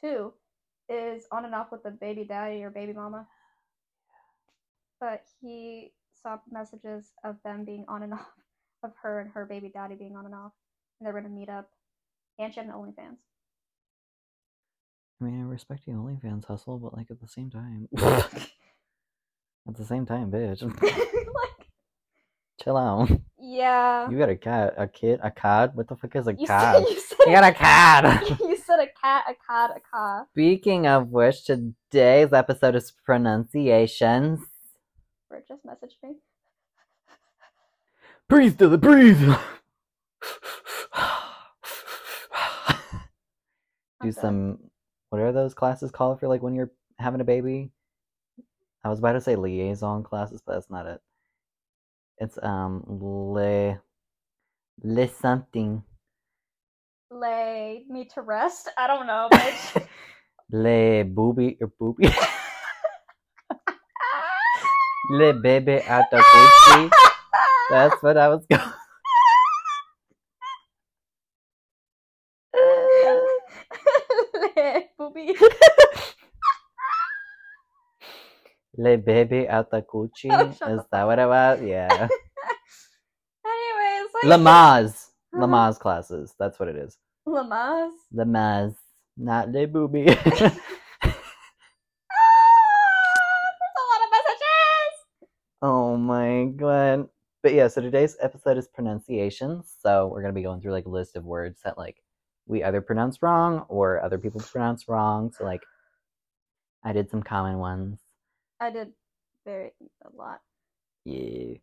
Two 0.00 0.32
is 0.88 1.26
on 1.32 1.44
and 1.44 1.54
off 1.54 1.72
with 1.72 1.82
the 1.82 1.90
baby 1.90 2.24
daddy 2.24 2.62
or 2.62 2.70
baby 2.70 2.92
mama. 2.92 3.26
But 5.00 5.24
he 5.40 5.92
saw 6.22 6.38
messages 6.50 7.12
of 7.24 7.36
them 7.44 7.64
being 7.64 7.84
on 7.88 8.02
and 8.02 8.14
off, 8.14 8.26
of 8.82 8.92
her 9.02 9.20
and 9.20 9.30
her 9.32 9.46
baby 9.46 9.70
daddy 9.72 9.94
being 9.94 10.16
on 10.16 10.26
and 10.26 10.34
off. 10.34 10.52
And 11.00 11.06
they 11.06 11.12
were 11.12 11.20
gonna 11.20 11.32
meet 11.34 11.48
up. 11.48 11.68
And 12.38 12.52
she 12.52 12.60
had 12.60 12.68
an 12.68 12.74
OnlyFans. 12.74 13.16
I 15.20 15.24
mean, 15.24 15.40
I 15.40 15.44
respect 15.44 15.86
the 15.86 15.92
OnlyFans 15.92 16.44
hustle, 16.44 16.78
but 16.78 16.94
like 16.96 17.10
at 17.10 17.20
the 17.20 17.28
same 17.28 17.50
time, 17.50 17.88
at 17.96 19.76
the 19.76 19.84
same 19.84 20.04
time, 20.06 20.30
bitch, 20.30 20.62
like 20.82 21.68
chill 22.62 22.76
out. 22.76 23.10
Yeah. 23.38 24.10
You 24.10 24.18
got 24.18 24.28
a 24.28 24.36
cat, 24.36 24.74
a 24.76 24.86
kid, 24.88 25.20
a 25.22 25.30
cod. 25.30 25.74
What 25.74 25.88
the 25.88 25.96
fuck 25.96 26.14
is 26.16 26.26
a 26.26 26.34
You 26.34 26.46
cod? 26.46 26.74
said, 26.86 26.94
you 26.94 27.00
said 27.00 27.16
You 27.20 27.32
got 27.32 27.44
a 27.44 27.52
cat. 27.54 28.28
you 28.40 28.56
said 28.56 28.80
a 28.80 28.88
cat, 29.00 29.24
a 29.28 29.34
cod, 29.48 29.70
a 29.76 29.80
car. 29.80 30.26
Speaking 30.32 30.86
of 30.86 31.08
which, 31.10 31.44
today's 31.44 32.32
episode 32.32 32.74
is 32.74 32.92
pronunciations. 33.04 34.40
Bert 35.30 35.46
just 35.48 35.64
messaged 35.64 35.96
me. 36.02 36.16
Breathe, 38.28 38.56
Dilly, 38.56 38.76
breathe. 38.76 39.20
Do 44.02 44.12
dead. 44.12 44.14
some. 44.14 44.58
What 45.10 45.20
are 45.22 45.32
those 45.32 45.54
classes 45.54 45.92
called 45.92 46.18
for 46.18 46.26
like 46.28 46.42
when 46.42 46.54
you're 46.54 46.72
having 46.98 47.20
a 47.20 47.24
baby? 47.24 47.70
I 48.84 48.88
was 48.88 48.98
about 48.98 49.12
to 49.12 49.20
say 49.20 49.36
liaison 49.36 50.02
classes, 50.02 50.42
but 50.44 50.54
that's 50.54 50.70
not 50.70 50.86
it. 50.86 51.00
It's 52.18 52.38
um 52.42 52.82
le 52.88 53.78
le 54.82 55.08
something 55.08 55.82
Lay 57.10 57.84
me 57.88 58.08
to 58.14 58.22
rest. 58.22 58.68
I 58.76 58.88
don't 58.88 59.06
know, 59.06 59.28
bitch. 59.32 59.86
le 60.50 61.04
booby 61.04 61.56
or 61.60 61.68
booby 61.78 62.08
le 65.10 65.32
baby 65.34 65.74
at 65.74 66.10
the 66.10 66.18
coochie. 66.18 66.90
That's 67.70 68.02
what 68.02 68.16
I 68.16 68.28
was 68.28 68.46
going. 68.46 68.62
Le 78.78 78.98
baby 78.98 79.48
at 79.48 79.70
the 79.70 79.80
coochie. 79.82 80.30
Oh, 80.30 80.74
Is 80.74 80.82
that 80.92 81.04
what 81.04 81.18
it 81.18 81.26
was? 81.26 81.62
Yeah. 81.62 81.88
Anyways, 83.46 84.10
like 84.14 84.24
Lamaze. 84.24 85.06
Uh-huh. 85.34 85.46
Lamaze 85.46 85.78
classes. 85.78 86.34
That's 86.38 86.58
what 86.60 86.68
it 86.68 86.76
is. 86.76 86.98
Lamaze. 87.26 87.92
Lamaze. 88.14 88.76
Not 89.16 89.50
le 89.50 89.66
booby. 89.66 90.06
But 97.46 97.54
yeah, 97.54 97.68
so 97.68 97.80
today's 97.80 98.16
episode 98.20 98.58
is 98.58 98.66
pronunciations. 98.66 99.72
So 99.80 100.08
we're 100.08 100.20
gonna 100.20 100.32
be 100.32 100.42
going 100.42 100.60
through 100.60 100.72
like 100.72 100.86
a 100.86 100.88
list 100.88 101.14
of 101.14 101.24
words 101.24 101.60
that 101.62 101.78
like 101.78 102.02
we 102.48 102.64
either 102.64 102.80
pronounce 102.80 103.22
wrong 103.22 103.64
or 103.68 104.02
other 104.02 104.18
people 104.18 104.40
pronounce 104.40 104.88
wrong. 104.88 105.30
So 105.30 105.44
like 105.44 105.62
I 106.82 106.92
did 106.92 107.08
some 107.08 107.22
common 107.22 107.58
ones. 107.58 108.00
I 108.58 108.70
did 108.70 108.88
very 109.44 109.70
a 110.04 110.08
lot, 110.16 110.40
Yeah. 111.04 111.58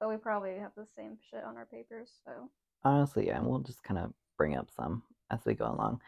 but 0.00 0.08
we 0.08 0.16
probably 0.16 0.56
have 0.56 0.72
the 0.74 0.86
same 0.96 1.18
shit 1.30 1.44
on 1.44 1.58
our 1.58 1.66
papers. 1.66 2.10
So 2.24 2.48
Honestly, 2.82 3.26
yeah, 3.26 3.36
and 3.36 3.46
we'll 3.46 3.58
just 3.58 3.82
kind 3.82 3.98
of 4.00 4.14
bring 4.38 4.56
up 4.56 4.70
some 4.74 5.02
as 5.30 5.40
we 5.44 5.52
go 5.52 5.66
along. 5.66 6.00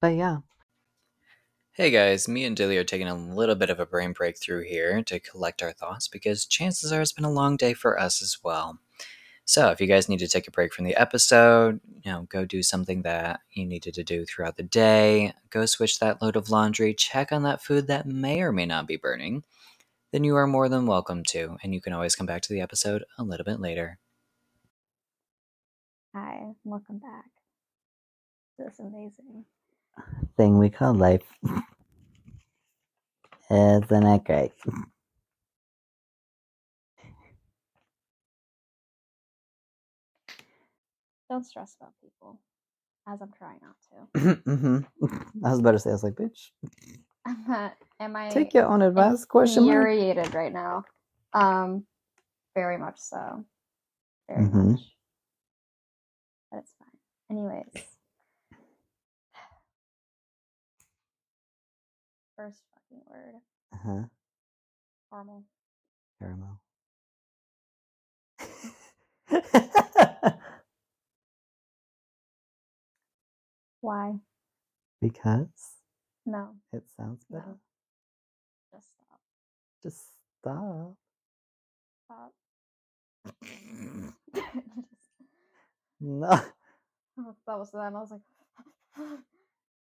But 0.00 0.16
yeah. 0.16 0.38
Hey 1.76 1.90
guys, 1.90 2.28
me 2.28 2.44
and 2.44 2.56
Dilly 2.56 2.76
are 2.78 2.84
taking 2.84 3.08
a 3.08 3.16
little 3.16 3.56
bit 3.56 3.68
of 3.68 3.80
a 3.80 3.86
brain 3.86 4.12
break 4.12 4.38
through 4.38 4.62
here 4.62 5.02
to 5.02 5.18
collect 5.18 5.60
our 5.60 5.72
thoughts 5.72 6.06
because 6.06 6.46
chances 6.46 6.92
are 6.92 7.02
it's 7.02 7.10
been 7.10 7.24
a 7.24 7.32
long 7.32 7.56
day 7.56 7.74
for 7.74 7.98
us 7.98 8.22
as 8.22 8.38
well. 8.44 8.78
So, 9.44 9.70
if 9.70 9.80
you 9.80 9.88
guys 9.88 10.08
need 10.08 10.20
to 10.20 10.28
take 10.28 10.46
a 10.46 10.52
break 10.52 10.72
from 10.72 10.84
the 10.84 10.94
episode, 10.94 11.80
you 12.04 12.12
know, 12.12 12.28
go 12.28 12.44
do 12.44 12.62
something 12.62 13.02
that 13.02 13.40
you 13.50 13.66
needed 13.66 13.94
to 13.94 14.04
do 14.04 14.24
throughout 14.24 14.56
the 14.56 14.62
day, 14.62 15.32
go 15.50 15.66
switch 15.66 15.98
that 15.98 16.22
load 16.22 16.36
of 16.36 16.48
laundry, 16.48 16.94
check 16.94 17.32
on 17.32 17.42
that 17.42 17.60
food 17.60 17.88
that 17.88 18.06
may 18.06 18.40
or 18.40 18.52
may 18.52 18.66
not 18.66 18.86
be 18.86 18.96
burning, 18.96 19.42
then 20.12 20.22
you 20.22 20.36
are 20.36 20.46
more 20.46 20.68
than 20.68 20.86
welcome 20.86 21.24
to, 21.30 21.56
and 21.64 21.74
you 21.74 21.80
can 21.80 21.92
always 21.92 22.14
come 22.14 22.26
back 22.26 22.42
to 22.42 22.52
the 22.52 22.60
episode 22.60 23.04
a 23.18 23.24
little 23.24 23.44
bit 23.44 23.58
later. 23.58 23.98
hi, 26.14 26.52
welcome 26.62 26.98
back. 26.98 27.30
This 28.58 28.74
is 28.74 28.78
amazing. 28.78 29.44
Thing 30.36 30.58
we 30.58 30.70
call 30.70 30.94
life. 30.94 31.22
Isn't 33.50 34.06
it 34.06 34.24
great? 34.24 34.52
Don't 41.30 41.44
stress 41.44 41.76
about 41.80 41.92
people, 42.02 42.40
as 43.08 43.20
I'm 43.22 43.32
trying 43.36 43.60
not 43.62 43.76
to. 44.14 44.40
hmm 44.56 44.78
I 45.44 45.50
was 45.50 45.60
about 45.60 45.72
to 45.72 45.78
say, 45.78 45.90
I 45.90 45.94
was 45.94 46.04
like, 46.04 46.14
bitch, 46.14 46.50
I'm 47.26 47.44
not. 47.48 47.74
Am 48.00 48.16
I 48.16 48.30
take 48.30 48.54
your 48.54 48.66
own 48.66 48.82
advice. 48.82 49.24
Question 49.24 49.64
mark. 49.64 49.76
infuriated 49.76 50.34
right 50.34 50.52
now? 50.52 50.84
Um, 51.34 51.84
very 52.54 52.78
much 52.78 52.98
so. 52.98 53.44
Very 54.28 54.46
Mhm. 54.46 54.72
much. 54.72 54.80
But 56.50 56.58
it's 56.60 56.74
fine. 56.78 56.88
Anyways. 57.38 57.93
First 62.36 62.62
fucking 62.74 63.02
word. 63.06 63.34
Uh-huh. 63.74 64.04
Caramel. 65.10 65.44
Caramel. 66.20 66.60
Why? 73.82 74.14
because 75.00 75.48
No. 76.26 76.56
it 76.72 76.84
sounds 76.96 77.24
better. 77.30 77.44
No. 77.46 77.58
Just 78.74 78.88
stop. 78.90 79.20
Just 79.82 80.02
stop. 80.40 80.96
Stop. 82.06 82.32
No. 86.00 86.40
that 87.46 87.58
was 87.58 87.70
them. 87.72 87.96
I 87.96 88.00
was 88.00 88.10
like, 88.12 88.22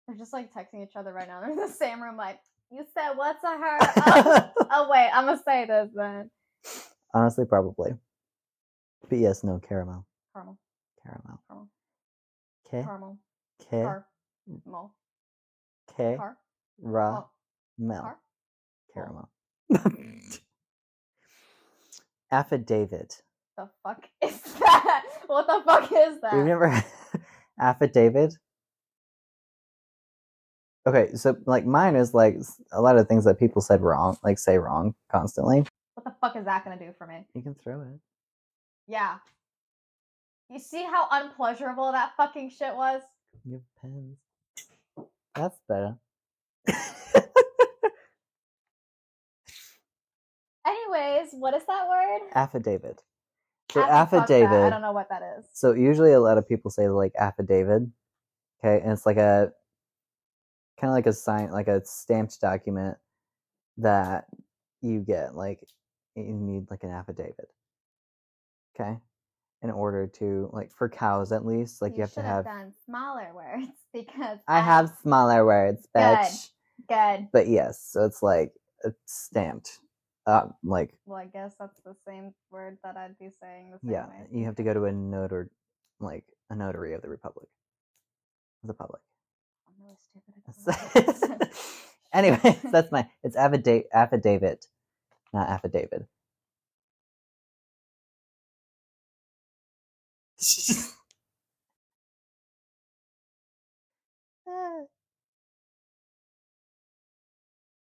they're 0.06 0.16
just 0.16 0.32
like 0.32 0.52
texting 0.52 0.82
each 0.82 0.96
other 0.96 1.12
right 1.12 1.28
now. 1.28 1.40
They're 1.42 1.50
in 1.50 1.56
the 1.56 1.68
same 1.68 2.02
room. 2.02 2.16
Like, 2.16 2.40
you 2.70 2.84
said 2.96 3.12
what 3.14 3.40
to 3.40 3.46
her? 3.46 3.78
oh, 4.60 4.66
oh, 4.70 4.88
wait, 4.90 5.10
I'm 5.12 5.26
gonna 5.26 5.40
say 5.44 5.64
this 5.66 5.90
then. 5.94 6.30
Honestly, 7.12 7.44
probably. 7.44 7.92
But 9.08 9.18
yes, 9.18 9.44
no, 9.44 9.58
caramel. 9.58 10.06
Caramel, 10.34 10.58
Caramel. 11.04 11.40
caramel, 11.48 11.68
K. 12.70 12.82
caramel, 12.82 13.18
K. 13.60 13.66
caramel, 13.70 14.94
K. 15.96 16.16
car, 16.16 16.36
Ra. 16.80 17.24
Mel. 17.78 18.02
car. 18.02 18.16
Caramel. 18.92 19.30
Affidavit. 22.32 23.22
The 23.56 23.68
fuck 23.84 24.08
is 24.22 24.40
that? 24.58 25.04
What 25.26 25.46
the 25.46 25.62
fuck 25.64 25.92
is 25.92 26.20
that? 26.22 26.34
You've 26.34 26.46
never 26.46 26.84
affidavit? 27.60 28.36
Okay, 30.86 31.14
so 31.14 31.36
like 31.46 31.64
mine 31.64 31.96
is 31.96 32.12
like 32.12 32.36
a 32.72 32.82
lot 32.82 32.98
of 32.98 33.08
things 33.08 33.24
that 33.24 33.38
people 33.38 33.62
said 33.62 33.80
wrong, 33.80 34.18
like 34.22 34.38
say 34.38 34.58
wrong 34.58 34.94
constantly. 35.10 35.64
What 35.94 36.04
the 36.04 36.14
fuck 36.20 36.36
is 36.36 36.44
that 36.44 36.62
gonna 36.64 36.78
do 36.78 36.92
for 36.98 37.06
me? 37.06 37.24
You 37.34 37.42
can 37.42 37.54
throw 37.54 37.80
it. 37.80 38.00
Yeah. 38.86 39.16
You 40.50 40.58
see 40.58 40.82
how 40.84 41.08
unpleasurable 41.10 41.92
that 41.92 42.12
fucking 42.16 42.50
shit 42.50 42.74
was? 42.76 43.00
You 43.44 43.54
have 43.54 43.62
pens. 43.80 44.18
That's 45.34 45.58
better. 45.68 45.96
Anyways, 50.66 51.28
what 51.32 51.54
is 51.54 51.62
that 51.66 51.88
word? 51.88 52.28
affidavit. 52.34 53.02
So 53.70 53.80
Affi- 53.80 53.86
fuck 54.10 54.10
that. 54.10 54.20
affidavit. 54.20 54.64
I 54.64 54.70
don't 54.70 54.82
know 54.82 54.92
what 54.92 55.08
that 55.08 55.22
is. 55.38 55.46
So 55.52 55.72
usually 55.72 56.12
a 56.12 56.20
lot 56.20 56.36
of 56.38 56.46
people 56.48 56.70
say 56.70 56.88
like 56.88 57.14
affidavit. 57.18 57.82
Okay, 58.62 58.80
and 58.82 58.92
it's 58.92 59.06
like 59.06 59.16
a 59.16 59.52
kind 60.84 60.90
of 60.90 60.96
like 60.96 61.06
a 61.06 61.16
sign 61.16 61.50
like 61.50 61.68
a 61.68 61.82
stamped 61.84 62.38
document 62.40 62.98
that 63.78 64.26
you 64.82 65.00
get 65.00 65.34
like 65.34 65.60
you 66.14 66.24
need 66.24 66.70
like 66.70 66.82
an 66.82 66.90
affidavit. 66.90 67.48
Okay? 68.78 68.98
In 69.62 69.70
order 69.70 70.06
to 70.18 70.50
like 70.52 70.70
for 70.70 70.90
cows 70.90 71.32
at 71.32 71.46
least, 71.46 71.80
like 71.80 71.96
you, 71.96 72.02
have 72.02 72.12
to 72.12 72.22
have 72.22 72.44
done 72.44 72.72
smaller 72.84 73.30
words 73.34 73.72
because 73.94 74.38
I 74.46 74.60
have 74.60 74.92
smaller 75.02 75.46
words, 75.46 75.88
Good. 75.94 76.18
bitch. 76.18 76.50
good. 76.86 77.28
But 77.32 77.48
yes, 77.48 77.82
so 77.90 78.04
it's 78.04 78.22
like 78.22 78.52
it's 78.84 79.00
stamped. 79.06 79.78
Uh 80.26 80.48
like 80.62 80.92
Well, 81.06 81.18
I 81.18 81.26
guess 81.26 81.54
that's 81.58 81.80
the 81.80 81.96
same 82.06 82.34
word 82.50 82.76
that 82.84 82.98
I'd 82.98 83.18
be 83.18 83.30
saying 83.40 83.70
the 83.70 83.78
same 83.78 83.92
yeah, 83.92 84.06
way. 84.06 84.26
you 84.30 84.44
have 84.44 84.56
to 84.56 84.62
go 84.62 84.74
to 84.74 84.84
a 84.84 84.92
notary 84.92 85.48
like 85.98 86.24
a 86.50 86.54
notary 86.54 86.92
of 86.92 87.00
the 87.00 87.08
republic. 87.08 87.48
Of 88.62 88.68
the 88.68 88.74
public. 88.74 89.00
I'm 89.84 89.88
really 89.88 89.98
stupid. 90.02 90.34
at 90.48 90.56
doing 90.56 91.40
anyway, 92.14 92.60
that's 92.72 92.92
my 92.92 93.08
it's 93.24 93.36
affidavit 93.36 93.88
affidavit, 93.92 94.66
not 95.34 95.48
affidavit. 95.50 96.06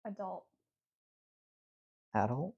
Adult. 0.06 0.46
Adult. 2.16 2.56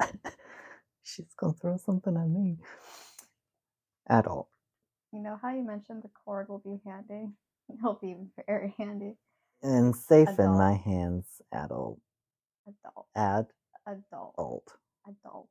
She's 1.14 1.34
gonna 1.36 1.52
throw 1.52 1.76
something 1.76 2.16
at 2.16 2.28
me. 2.28 2.56
Adult. 4.08 4.48
You 5.12 5.20
know 5.20 5.38
how 5.40 5.54
you 5.54 5.62
mentioned 5.62 6.02
the 6.02 6.10
cord 6.24 6.48
will 6.48 6.60
be 6.60 6.80
handy? 6.86 7.32
It'll 7.72 7.98
be 8.00 8.16
very 8.46 8.74
handy. 8.78 9.16
And 9.62 9.94
safe 9.94 10.38
in 10.38 10.52
my 10.56 10.74
hands. 10.74 11.26
Adult. 11.52 12.00
Adult. 12.66 13.06
Ad. 13.14 13.46
Adult. 13.86 14.34
Adult. 14.38 14.72
Adult. 15.06 15.48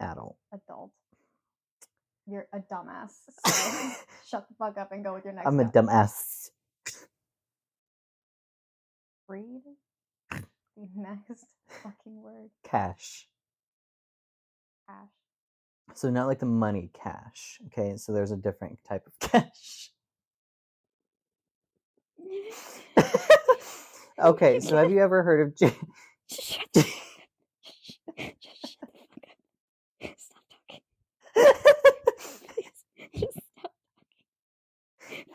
Adult. 0.00 0.36
Adult. 0.52 0.90
You're 2.26 2.46
a 2.52 2.60
dumbass. 2.60 3.12
So 3.46 3.90
shut 4.26 4.48
the 4.48 4.54
fuck 4.58 4.78
up 4.78 4.92
and 4.92 5.04
go 5.04 5.14
with 5.14 5.24
your 5.24 5.34
next. 5.34 5.46
I'm 5.46 5.60
a 5.60 5.64
dumbass. 5.64 6.50
Read 9.28 9.62
the 10.76 10.88
next 10.96 11.46
fucking 11.82 12.22
word. 12.22 12.50
Cash. 12.64 13.26
Cash. 14.88 15.08
So 15.94 16.10
not 16.10 16.26
like 16.26 16.38
the 16.38 16.46
money 16.46 16.90
cash. 16.94 17.60
Okay, 17.66 17.96
so 17.96 18.12
there's 18.12 18.32
a 18.32 18.36
different 18.36 18.82
type 18.84 19.06
of 19.06 19.18
cash. 19.30 19.90
okay, 24.18 24.60
so 24.60 24.76
have 24.76 24.90
you 24.90 25.00
ever 25.00 25.22
heard 25.22 25.46
of 25.46 25.56
J- 25.56 25.76
Shut 26.30 26.66
the 26.74 26.82
Just 28.40 28.66
shut 28.66 28.88
the 28.92 28.98
fuck 28.98 29.24
up. 29.30 30.16
Stop 30.18 30.42
talking. 30.68 30.80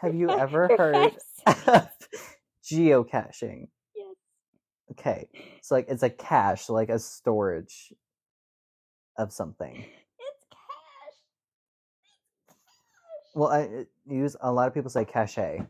Have 0.02 0.16
you 0.16 0.30
ever 0.30 0.70
heard 0.78 0.96
of 0.96 1.88
geocaching? 2.64 3.68
Yes. 3.96 4.16
Okay, 4.92 5.28
so 5.62 5.76
like 5.76 5.88
it's 5.90 6.04
a 6.04 6.10
cache, 6.10 6.70
like 6.70 6.90
a 6.90 7.00
storage 7.00 7.94
of 9.18 9.32
something. 9.34 9.76
It's 9.78 10.46
cash. 10.50 11.16
Well, 13.36 13.50
I 13.50 13.86
use 14.08 14.36
a 14.42 14.52
lot 14.52 14.68
of 14.68 14.74
people 14.74 14.90
say 14.90 15.06
cache. 15.06 15.62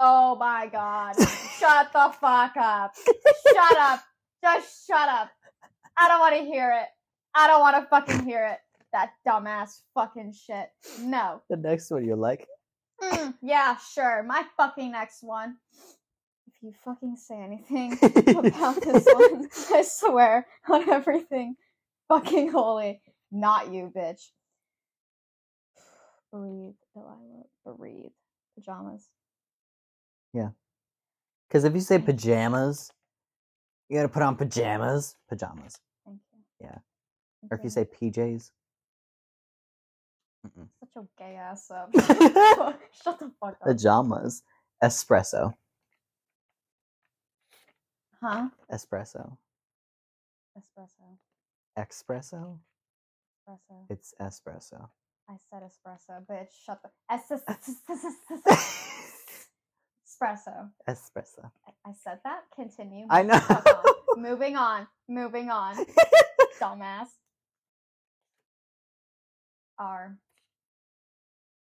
Oh 0.00 0.36
my 0.36 0.68
god. 0.70 1.14
shut 1.58 1.92
the 1.92 2.12
fuck 2.20 2.56
up. 2.56 2.94
Shut 3.52 3.78
up. 3.78 4.00
Just 4.42 4.86
shut 4.86 5.08
up. 5.08 5.30
I 5.96 6.08
don't 6.08 6.18
want 6.20 6.36
to 6.36 6.44
hear 6.44 6.72
it. 6.72 6.88
I 7.34 7.46
don't 7.46 7.60
want 7.60 7.76
to 7.76 7.88
fucking 7.88 8.24
hear 8.26 8.44
it. 8.46 8.58
That 8.92 9.12
dumbass 9.26 9.82
fucking 9.94 10.32
shit. 10.34 10.70
No. 11.00 11.42
The 11.48 11.56
next 11.56 11.90
one 11.90 12.04
you're 12.04 12.16
like, 12.16 12.48
Mm, 13.02 13.34
yeah, 13.42 13.76
sure. 13.94 14.22
My 14.22 14.44
fucking 14.56 14.92
next 14.92 15.22
one. 15.22 15.56
If 16.46 16.54
you 16.62 16.72
fucking 16.84 17.16
say 17.16 17.34
anything 17.42 17.92
about 18.02 18.80
this 18.80 19.06
one, 19.06 19.48
I 19.72 19.82
swear 19.82 20.46
on 20.68 20.88
everything 20.88 21.56
fucking 22.08 22.50
holy. 22.52 23.02
Not 23.32 23.72
you, 23.72 23.92
bitch. 23.94 24.22
Breathe, 26.32 26.74
Delilah. 26.94 27.44
Breathe. 27.66 28.12
Pajamas. 28.56 29.08
Yeah. 30.34 30.50
Because 31.48 31.64
if 31.64 31.74
you 31.74 31.80
say 31.80 31.98
pajamas, 31.98 32.90
you 33.88 33.98
gotta 33.98 34.08
put 34.08 34.22
on 34.22 34.36
pajamas, 34.36 35.16
pajamas. 35.28 35.78
Thank 36.06 36.20
you. 36.32 36.38
Yeah. 36.60 36.78
Thank 37.40 37.52
Or 37.52 37.56
if 37.58 37.64
you 37.64 37.70
you. 37.70 37.70
say 37.70 37.84
PJs, 37.86 38.50
Mm-mm. 40.46 40.68
such 40.80 40.96
a 40.96 41.06
gay 41.22 41.36
ass 41.36 41.70
up. 41.70 41.90
Shut 42.92 43.18
the 43.18 43.30
fuck 43.40 43.56
up. 43.62 43.68
pajamas, 43.68 44.42
espresso, 44.82 45.54
Huh? 48.22 48.48
espresso, 48.72 49.36
Espresso. 50.58 51.18
Espresso. 51.78 52.58
Espresso. 53.48 53.86
It's 53.90 54.14
espresso. 54.20 54.90
I 55.28 55.36
said 55.50 55.62
espresso, 55.62 56.20
bitch. 56.26 56.52
Shut 56.64 56.80
the. 56.82 56.90
Es- 57.10 57.30
es- 57.30 57.42
es- 57.48 57.68
es- 57.68 58.04
es- 58.04 58.46
es- 58.46 59.48
Espresso. 60.06 60.70
espresso. 60.88 61.50
I- 61.66 61.72
said 62.02 62.20
that. 62.24 62.44
Continue. 62.54 63.06
I 63.10 63.22
Move 63.22 63.32
the 63.32 63.38
fuck 63.40 63.64
know. 63.64 63.82
Moving 64.16 64.56
on. 64.56 64.86
Moving 65.08 65.50
on. 65.50 65.76
Dumbass. 66.60 67.08
R. 69.78 70.16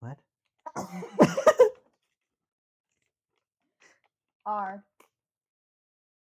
What? 0.00 0.18
R. 4.46 4.84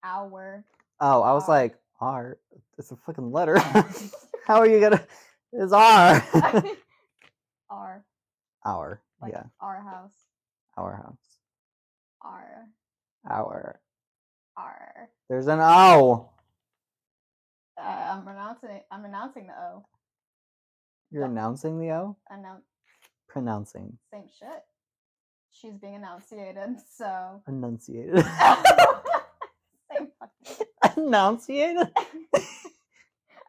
Hour. 0.04 0.66
oh, 1.00 1.22
I 1.22 1.34
was 1.34 1.48
like, 1.50 1.78
R. 2.02 2.38
It's 2.78 2.92
a 2.92 2.96
fucking 2.98 3.32
letter. 3.32 3.58
How 4.48 4.58
are 4.58 4.68
you 4.68 4.80
gonna? 4.80 5.06
It's 5.54 5.72
R. 5.72 6.26
R. 7.70 8.04
Our. 8.66 9.02
Like 9.22 9.34
yeah. 9.34 9.44
our 9.62 9.82
house. 9.82 10.12
Our 10.78 10.96
house. 10.96 11.38
R. 12.24 12.66
Our. 13.30 13.80
R. 14.58 15.10
There's 15.30 15.48
an 15.48 15.60
O. 15.62 16.30
Uh, 17.80 17.84
I'm 17.84 18.24
pronouncing 18.24 18.70
it. 18.72 18.86
I'm 18.92 19.06
announcing 19.06 19.48
the 19.48 19.54
O. 19.54 19.86
You're 21.12 21.24
Yeah. 21.24 21.30
announcing 21.30 21.80
the 21.80 21.92
O. 21.92 22.18
Announce 22.30 22.64
Pronouncing. 23.28 23.98
same 24.12 24.26
shit. 24.40 24.64
She's 25.52 25.74
being 25.78 25.96
enunciated, 25.96 26.78
so 26.96 27.42
Enunciated. 27.48 28.16
same 30.84 31.12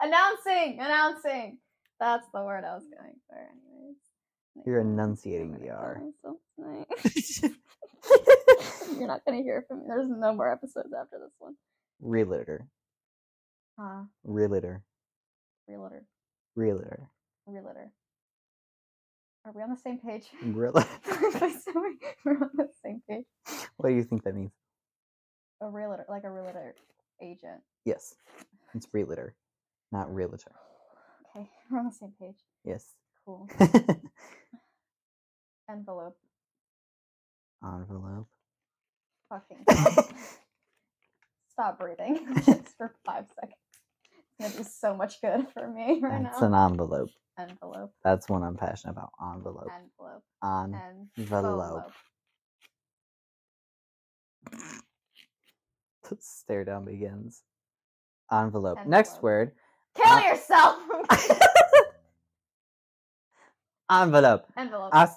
announcing, 0.03 0.79
announcing. 0.81 1.59
That's 2.01 2.27
the 2.35 2.43
word 2.43 2.65
I 2.65 2.75
was 2.75 2.85
going 2.85 3.15
for, 3.29 3.37
anyways. 3.37 3.97
You're 4.67 4.81
enunciating 4.81 5.59
the 5.59 5.71
R. 5.71 6.03
You're 8.99 9.09
not 9.09 9.25
gonna 9.25 9.43
hear 9.43 9.65
from 9.69 9.81
me. 9.81 9.85
There's 9.89 10.09
no 10.09 10.35
more 10.35 10.51
episodes 10.51 10.93
after 10.93 11.19
this 11.19 11.33
one. 11.39 11.55
Realtor. 12.01 12.67
Huh? 13.79 14.03
Realtor. 14.25 14.83
Realtor. 15.69 16.05
Realtor. 16.57 17.09
Realtor. 17.47 17.93
Are 19.45 19.53
we 19.53 19.63
on 19.63 19.71
the 19.71 19.77
same 19.77 19.99
page? 19.99 20.27
Realtor. 20.43 20.87
Please 21.05 21.65
tell 21.65 21.83
me 21.83 21.97
we're 22.25 22.33
on 22.33 22.51
the 22.55 22.69
same 22.85 23.03
page. 23.09 23.25
What 23.77 23.91
do 23.91 23.95
you 23.95 24.05
think 24.05 24.25
that 24.25 24.35
means? 24.35 24.53
A 25.61 25.69
realtor, 25.69 26.05
like 26.09 26.25
a 26.25 26.31
realtor 26.31 26.75
agent. 27.23 27.63
Yes. 27.85 28.15
It's 28.75 28.89
realtor, 28.93 29.35
not 29.93 30.15
realtor. 30.15 30.53
Okay, 31.37 31.49
we're 31.71 31.79
on 31.79 31.87
the 31.87 31.93
same 31.93 32.13
page. 32.21 32.37
Yes. 32.65 32.87
Cool. 33.25 33.49
Envelope. 35.71 36.17
Envelope. 37.65 38.29
Fucking. 39.29 39.65
Stop 41.53 41.79
breathing 41.79 42.27
just 42.45 42.77
for 42.77 42.95
five 43.07 43.27
seconds. 43.35 43.55
It's 44.41 44.55
gonna 44.55 44.65
do 44.65 44.69
so 44.69 44.97
much 44.97 45.21
good 45.21 45.47
for 45.55 45.69
me 45.69 46.01
right 46.03 46.23
That's 46.23 46.41
now. 46.41 46.49
an 46.49 46.55
envelope. 46.73 47.11
Envelope. 47.39 47.93
That's 48.05 48.29
one 48.29 48.43
I'm 48.43 48.57
passionate 48.57 48.93
about. 48.93 49.11
Envelope. 49.35 49.69
Envelope. 49.71 50.23
On 50.43 50.75
Envelope. 51.19 51.93
stare 56.21 56.65
down 56.65 56.85
begins. 56.85 57.43
Envelope. 58.31 58.79
Next 58.87 59.23
word. 59.23 59.53
Kill 59.97 60.07
Uh, 60.07 60.21
yourself. 60.21 60.79
Envelope. 63.91 64.47
envelope. 64.57 64.91
As- 64.95 65.17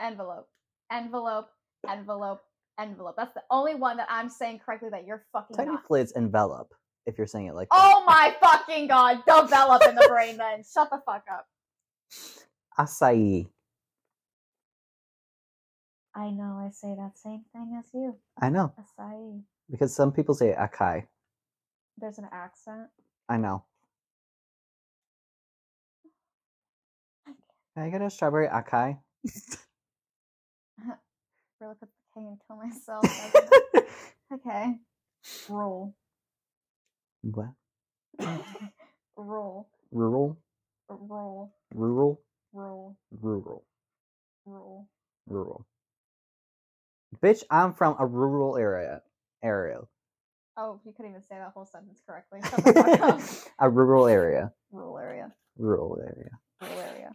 envelope. 0.00 0.48
Envelope. 0.90 1.48
Envelope. 1.88 2.40
Envelope. 2.80 3.14
That's 3.16 3.34
the 3.34 3.42
only 3.50 3.74
one 3.74 3.96
that 3.98 4.08
I'm 4.10 4.28
saying 4.28 4.60
correctly 4.64 4.88
that 4.90 5.04
you're 5.06 5.24
fucking 5.32 5.56
not. 5.56 5.64
technically, 5.64 6.00
it's 6.00 6.14
envelope 6.16 6.74
if 7.06 7.18
you're 7.18 7.26
saying 7.26 7.46
it 7.46 7.54
like 7.54 7.68
that. 7.70 7.76
Oh 7.80 8.04
my 8.06 8.34
fucking 8.40 8.86
god! 8.88 9.22
Develop 9.26 9.82
in 9.88 9.94
the 9.96 10.06
brain 10.08 10.36
then. 10.36 10.62
Shut 10.62 10.88
the 10.90 11.00
fuck 11.04 11.24
up. 11.32 11.46
Acai. 12.78 13.48
I 16.14 16.30
know 16.30 16.62
I 16.64 16.70
say 16.70 16.94
that 16.96 17.18
same 17.18 17.44
thing 17.52 17.76
as 17.78 17.86
you. 17.92 18.16
I 18.40 18.48
know 18.48 18.72
Acai. 18.78 19.42
Because 19.70 19.94
some 19.94 20.12
people 20.12 20.34
say 20.34 20.54
acai. 20.58 21.06
There's 21.98 22.18
an 22.18 22.28
accent. 22.32 22.88
I 23.28 23.38
know. 23.38 23.64
Can 27.76 27.84
I 27.86 27.90
get 27.90 28.02
a 28.02 28.10
strawberry 28.10 28.48
acai? 28.48 28.98
Really 31.60 31.74
put 31.80 31.88
the 31.88 31.96
K 32.14 32.26
and 32.26 32.38
kill 32.46 32.56
myself. 32.56 33.04
okay. 34.34 34.76
Roll. 35.48 35.94
what? 37.22 37.50
Roll. 39.16 39.68
Rural, 39.92 40.38
Roll. 40.88 41.52
rural, 41.74 42.20
Roll. 42.52 42.96
rural, 43.12 43.64
Roll. 44.46 44.88
rural. 45.28 45.66
Bitch, 47.22 47.44
I'm 47.50 47.74
from 47.74 47.96
a 47.98 48.06
rural 48.06 48.56
area. 48.58 49.02
Ariel. 49.42 49.88
Oh, 50.56 50.80
you 50.84 50.92
couldn't 50.92 51.12
even 51.12 51.22
say 51.22 51.36
that 51.36 51.52
whole 51.54 51.66
sentence 51.66 52.00
correctly. 52.06 52.40
a 53.60 53.70
rural 53.70 54.06
area. 54.08 54.52
Rural 54.72 54.98
area. 54.98 55.32
Rural 55.56 55.98
area. 56.00 56.30
Rural 56.60 56.80
area. 56.80 57.12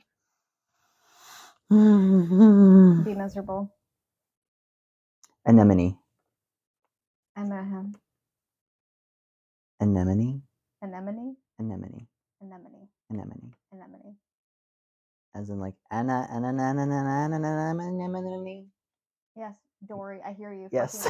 Be 3.04 3.16
miserable. 3.16 3.74
Anemone. 5.46 5.98
Anahem. 7.38 7.94
Anemone. 9.82 10.42
Anemone. 10.82 11.36
Anemone. 11.60 12.08
Anemone. 12.42 12.88
Anemone. 13.12 13.54
Anemone. 13.74 14.16
As 15.36 15.50
in 15.50 15.60
like 15.60 15.74
Anna 15.92 16.28
Anna 16.32 16.48
Anna 16.48 16.82
Anna 16.84 16.96
Anna 16.96 17.36
Anna 17.36 17.84
Anemone. 17.84 18.68
Yes, 19.36 19.56
Dory, 19.86 20.22
I 20.26 20.34
hear 20.34 20.54
you. 20.54 20.70
Yes. 20.72 21.10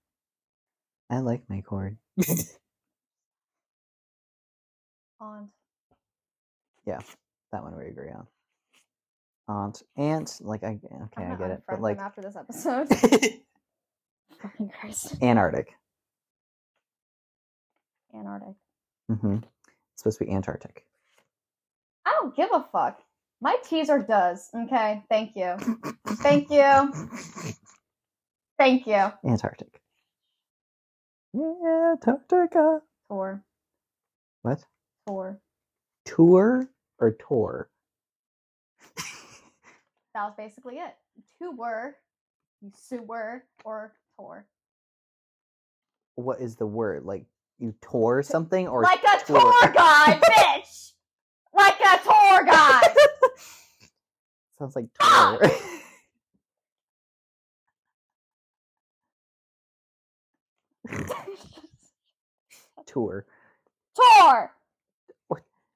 I 1.11 1.19
like 1.19 1.43
my 1.49 1.59
cord. 1.61 1.97
Aunt. 5.19 5.49
Yeah, 6.87 6.99
that 7.51 7.61
one 7.61 7.77
we 7.77 7.87
agree 7.87 8.09
on. 8.09 8.25
Aunt, 9.47 9.83
aunt, 9.97 10.37
like 10.41 10.63
I 10.63 10.79
okay, 10.79 11.23
I'm 11.23 11.33
I 11.33 11.35
get 11.35 11.51
it, 11.51 11.63
but 11.67 11.81
like 11.81 11.99
after 11.99 12.21
this 12.21 12.35
episode. 12.39 12.87
Fucking 14.41 14.69
Christ. 14.79 15.17
Antarctic. 15.21 15.75
Antarctic. 18.15 18.55
Mm-hmm. 19.11 19.35
It's 19.35 19.97
supposed 19.97 20.19
to 20.19 20.25
be 20.25 20.31
Antarctic. 20.31 20.85
I 22.05 22.17
don't 22.21 22.35
give 22.35 22.49
a 22.53 22.65
fuck. 22.71 23.01
My 23.41 23.57
T's 23.67 23.89
are 23.89 24.01
does. 24.01 24.49
Okay. 24.55 25.03
Thank 25.09 25.35
you. 25.35 25.57
Thank 26.07 26.49
you. 26.49 26.93
Thank 28.57 28.87
you. 28.87 29.11
Antarctic. 29.25 29.80
Yeah, 31.33 31.93
Antarctica. 31.93 32.81
Tour. 33.09 33.43
What? 34.41 34.63
Tour. 35.07 35.39
Tour 36.05 36.69
or 36.99 37.11
tour? 37.27 37.69
That 40.13 40.25
was 40.25 40.33
basically 40.37 40.75
it. 40.75 40.93
Tour. 41.39 41.95
You 42.61 42.71
sewer 42.75 43.45
or 43.63 43.93
tour. 44.19 44.45
what 46.15 46.41
is 46.41 46.57
the 46.57 46.65
word? 46.65 47.05
Like 47.05 47.25
you 47.59 47.73
tore 47.81 48.21
something 48.23 48.67
or 48.67 48.81
Like 48.81 49.03
a 49.03 49.25
tour? 49.25 49.39
tour 49.39 49.71
guide, 49.73 50.21
bitch! 50.21 50.91
Like 51.53 51.79
a 51.79 51.97
tour 52.03 52.45
guide! 52.45 52.95
Sounds 54.59 54.75
like 54.75 54.87
tour. 54.99 55.41
tour. 62.85 63.25
tour! 63.95 64.51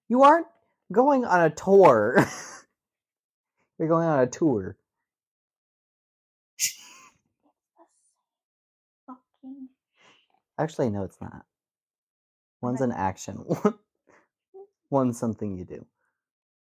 You 0.08 0.24
aren't 0.24 0.48
going 0.91 1.26
on 1.26 1.41
a 1.41 1.50
tour. 1.50 2.18
You're 3.80 3.88
going 3.88 4.08
on 4.08 4.20
a 4.20 4.28
tour. 4.28 4.78
Actually, 10.60 10.89
no, 10.89 11.04
it's 11.04 11.20
not. 11.20 11.46
One's 12.62 12.82
an 12.82 12.91
action. 12.91 13.44
One's 14.89 15.20
something 15.20 15.58
you 15.58 15.65
do. 15.65 15.86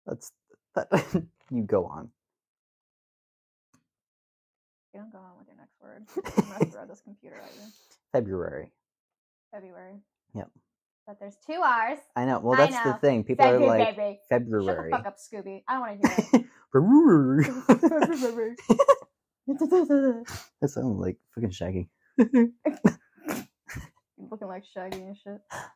That's 0.06 0.32
that 0.74 0.88
you 1.50 1.62
go 1.62 1.86
on. 1.86 2.10
You 4.92 5.00
don't 5.00 5.12
go 5.12 5.18
on 5.18 5.38
with 5.38 5.46
your 5.46 5.56
next 5.56 5.80
word. 5.80 6.04
I'm 6.36 6.50
gonna 6.50 6.70
throw 6.70 6.86
this 6.86 7.00
computer 7.00 7.36
at 7.36 7.54
you. 7.54 7.62
February. 8.12 8.72
February. 9.52 10.00
Yep. 10.34 10.50
But 11.06 11.18
there's 11.20 11.36
two 11.46 11.60
R's. 11.62 11.98
I 12.16 12.24
know. 12.24 12.40
Well, 12.40 12.56
that's 12.56 12.76
the 12.84 12.94
thing. 12.94 13.22
People 13.24 13.44
are 13.46 13.52
February. 13.52 13.78
like 13.80 13.96
Shut 13.96 13.98
the 13.98 14.18
February. 14.28 14.90
fuck 14.90 15.06
up, 15.06 15.16
Scooby. 15.18 15.62
I 15.68 15.72
don't 15.74 15.80
want 15.82 16.02
to 16.02 16.08
hear 16.08 16.44
February. 16.72 17.44
it. 19.48 19.48
that 20.60 20.68
sounds 20.68 20.98
like 21.00 21.16
fucking 21.34 21.50
Shaggy. 21.50 21.88
Looking 22.18 22.52
like 24.48 24.64
Shaggy 24.72 25.00
and 25.02 25.16
shit. 25.16 25.40
Ah. 25.52 25.72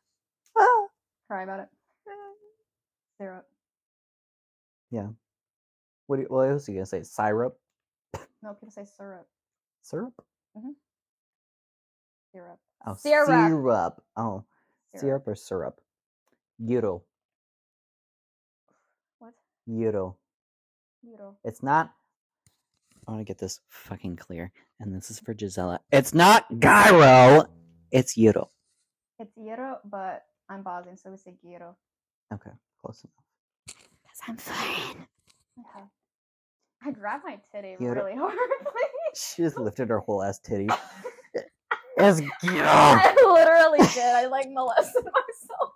Cry 1.28 1.42
about 1.44 1.60
it. 1.60 1.68
Syrup. 3.20 3.46
Yeah. 4.90 5.08
What, 6.06 6.16
do 6.16 6.22
you, 6.22 6.28
what 6.28 6.50
else 6.50 6.68
are 6.68 6.72
you 6.72 6.78
gonna 6.78 6.86
say? 6.86 7.02
Syrup? 7.02 7.58
No, 8.42 8.52
people 8.54 8.70
say 8.70 8.84
syrup. 8.84 9.26
Syrup? 9.82 10.12
Mhm. 10.56 10.74
Syrup. 12.32 12.58
Oh, 12.86 12.94
Syrup. 12.94 13.28
syrup. 13.28 14.02
Oh, 14.16 14.44
syrup, 14.94 15.00
Syrup. 15.24 15.28
or 15.28 15.34
syrup? 15.34 15.80
Euro. 16.58 17.02
What? 19.18 19.32
Euro. 19.66 20.16
Euro. 21.02 21.36
It's 21.44 21.62
not. 21.62 21.92
I 23.06 23.10
want 23.12 23.20
to 23.20 23.24
get 23.24 23.38
this 23.38 23.60
fucking 23.68 24.16
clear, 24.16 24.50
and 24.80 24.94
this 24.94 25.10
is 25.10 25.18
for 25.20 25.34
Gisela. 25.34 25.80
It's 25.92 26.14
not 26.14 26.46
gyro. 26.58 27.46
It's 27.90 28.16
euro. 28.16 28.50
It's 29.18 29.36
euro, 29.36 29.78
but 29.84 30.24
I'm 30.48 30.62
Bosnian, 30.62 30.96
so 30.96 31.10
we 31.10 31.16
say 31.16 31.34
gyro. 31.42 31.76
Okay, 32.32 32.50
close 32.80 33.04
enough. 33.04 33.76
Because 34.02 34.20
I'm 34.28 34.36
foreign. 34.36 35.06
Okay. 35.60 35.84
I 36.86 36.90
grabbed 36.90 37.24
my 37.24 37.38
titty 37.52 37.76
Euro. 37.80 38.04
really 38.04 38.16
hard. 38.18 38.36
She 39.14 39.42
just 39.42 39.58
lifted 39.58 39.88
her 39.90 40.00
whole 40.00 40.22
ass 40.22 40.38
titty. 40.38 40.68
It's 41.96 42.20
I 42.42 43.14
literally 43.24 43.86
did. 43.94 44.04
I 44.04 44.26
like 44.30 44.48
molested 44.50 45.04
myself. 45.04 45.72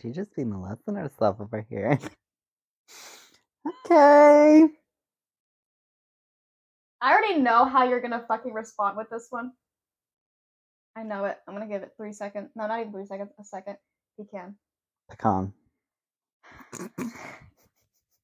She 0.00 0.10
just 0.10 0.34
be 0.36 0.44
molesting 0.44 0.96
herself 0.96 1.40
over 1.40 1.66
here. 1.68 1.98
okay. 3.86 4.66
I 7.00 7.12
already 7.12 7.40
know 7.40 7.64
how 7.64 7.84
you're 7.88 8.00
gonna 8.00 8.24
fucking 8.28 8.52
respond 8.52 8.96
with 8.96 9.10
this 9.10 9.26
one. 9.30 9.52
I 10.96 11.02
know 11.02 11.24
it. 11.26 11.38
I'm 11.46 11.54
gonna 11.54 11.68
give 11.68 11.82
it 11.82 11.92
three 11.96 12.12
seconds. 12.12 12.50
No, 12.56 12.66
not 12.66 12.80
even 12.80 12.92
three 12.92 13.06
seconds. 13.06 13.30
A 13.40 13.44
second. 13.44 13.76
He 14.16 14.24
can. 14.24 14.56
Pecan. 15.08 15.52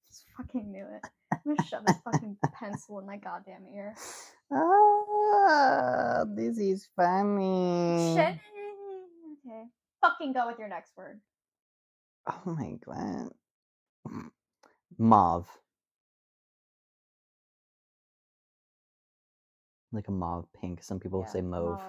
Just 0.09 0.25
fucking 0.37 0.71
knew 0.71 0.85
it. 0.85 1.09
I'm 1.33 1.39
gonna 1.57 1.69
shove 1.69 1.85
this 1.87 1.97
fucking 2.05 2.37
pencil 2.55 2.99
in 3.01 3.07
my 3.07 3.17
goddamn 3.17 3.67
ear. 3.75 3.95
Ah, 4.53 6.25
this 6.29 6.59
is 6.59 6.89
funny. 6.97 8.15
Shit. 8.15 8.35
Okay. 9.47 9.65
Fucking 10.01 10.33
go 10.33 10.47
with 10.47 10.59
your 10.59 10.69
next 10.69 10.93
word. 10.97 11.21
Oh 12.29 12.43
my 12.45 12.75
god. 12.87 13.31
Mauve. 14.99 15.49
Like 19.93 20.09
a 20.09 20.13
mauve 20.13 20.47
pink. 20.61 20.83
Some 20.83 21.01
people 21.01 21.21
Yeah, 21.27 21.33
say 21.33 21.41
mauve. 21.41 21.81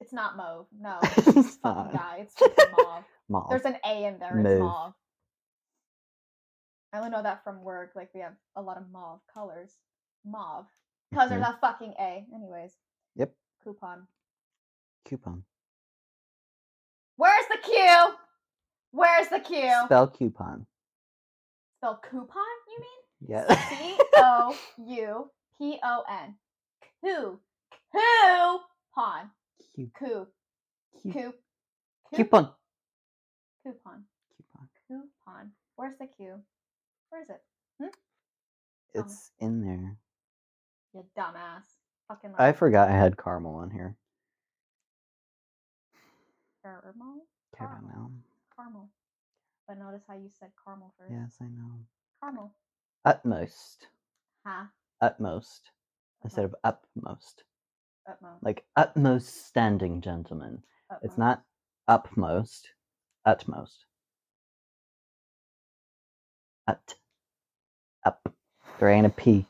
It's 0.00 0.12
not 0.12 0.36
mauve. 0.36 0.66
No. 0.78 0.98
It's 1.02 1.56
fucking 1.56 1.62
not. 1.62 1.92
guy. 1.92 2.16
It's 2.20 2.34
fucking 2.34 2.72
mauve. 2.76 3.04
Mauve. 3.28 3.48
There's 3.48 3.64
an 3.64 3.76
A 3.86 4.04
in 4.04 4.18
there. 4.18 4.38
It's 4.38 4.60
Mauve. 4.60 4.92
I 6.94 6.98
only 6.98 7.10
know 7.10 7.24
that 7.24 7.42
from 7.42 7.60
work. 7.64 7.90
Like 7.96 8.10
we 8.14 8.20
have 8.20 8.34
a 8.54 8.62
lot 8.62 8.76
of 8.76 8.84
mauve 8.92 9.18
colors. 9.32 9.72
Mauve. 10.24 10.66
Because 11.10 11.28
there's 11.28 11.42
mm-hmm. 11.42 11.54
a 11.54 11.60
fucking 11.60 11.94
A. 11.98 12.24
Anyways. 12.32 12.72
Yep. 13.16 13.34
Coupon. 13.64 14.06
Coupon. 15.04 15.42
Where's 17.16 17.46
the 17.50 17.58
Q? 17.64 17.74
Where's 18.92 19.28
the 19.28 19.40
Q? 19.40 19.72
Spell 19.86 20.06
coupon. 20.06 20.66
Spell 21.78 22.00
coupon, 22.08 22.42
you 22.68 22.80
mean? 22.80 23.00
Yeah. 23.28 23.68
C 23.70 23.98
O 24.16 24.56
U 24.86 25.30
P 25.58 25.78
O 25.82 26.04
N. 26.08 26.36
Coo. 27.04 27.40
Coupon. 27.92 29.30
Cu- 29.74 30.26
Coupon. 31.02 31.34
Coupon. 32.14 32.52
Coupon. 33.64 34.04
Coupon. 34.88 35.50
Where's 35.76 35.98
the 35.98 36.06
Q? 36.06 36.40
Where 37.14 37.22
is 37.22 37.30
it? 37.30 37.42
Hmm? 37.80 39.00
It's 39.00 39.30
in 39.38 39.60
there. 39.60 39.96
You 40.92 41.04
dumbass. 41.16 41.62
Fucking 42.08 42.32
I 42.36 42.50
forgot 42.50 42.88
I 42.88 42.96
had 42.96 43.16
caramel 43.16 43.54
on 43.54 43.70
here. 43.70 43.94
caramel. 46.64 47.24
Caramel. 47.56 48.10
Caramel. 48.56 48.88
But 49.68 49.78
notice 49.78 50.02
how 50.08 50.14
you 50.14 50.28
said 50.28 50.50
caramel 50.64 50.92
first. 50.98 51.12
Yes, 51.12 51.36
I 51.40 51.44
know. 51.44 51.70
Caramel. 52.20 52.52
Utmost. 53.04 53.86
Huh? 54.44 54.64
Utmost. 55.00 55.70
Instead 56.24 56.46
of 56.46 56.56
upmost. 56.64 57.44
Utmost. 58.10 58.42
Like 58.42 58.64
utmost 58.74 59.46
standing 59.46 60.00
gentleman. 60.00 60.64
It's 61.02 61.16
not 61.16 61.44
upmost. 61.88 62.70
Utmost. 63.24 63.84
Ut. 66.66 66.96
Up. 68.04 68.34
There 68.78 68.90
ain't 68.90 69.06
a 69.06 69.10
P. 69.10 69.46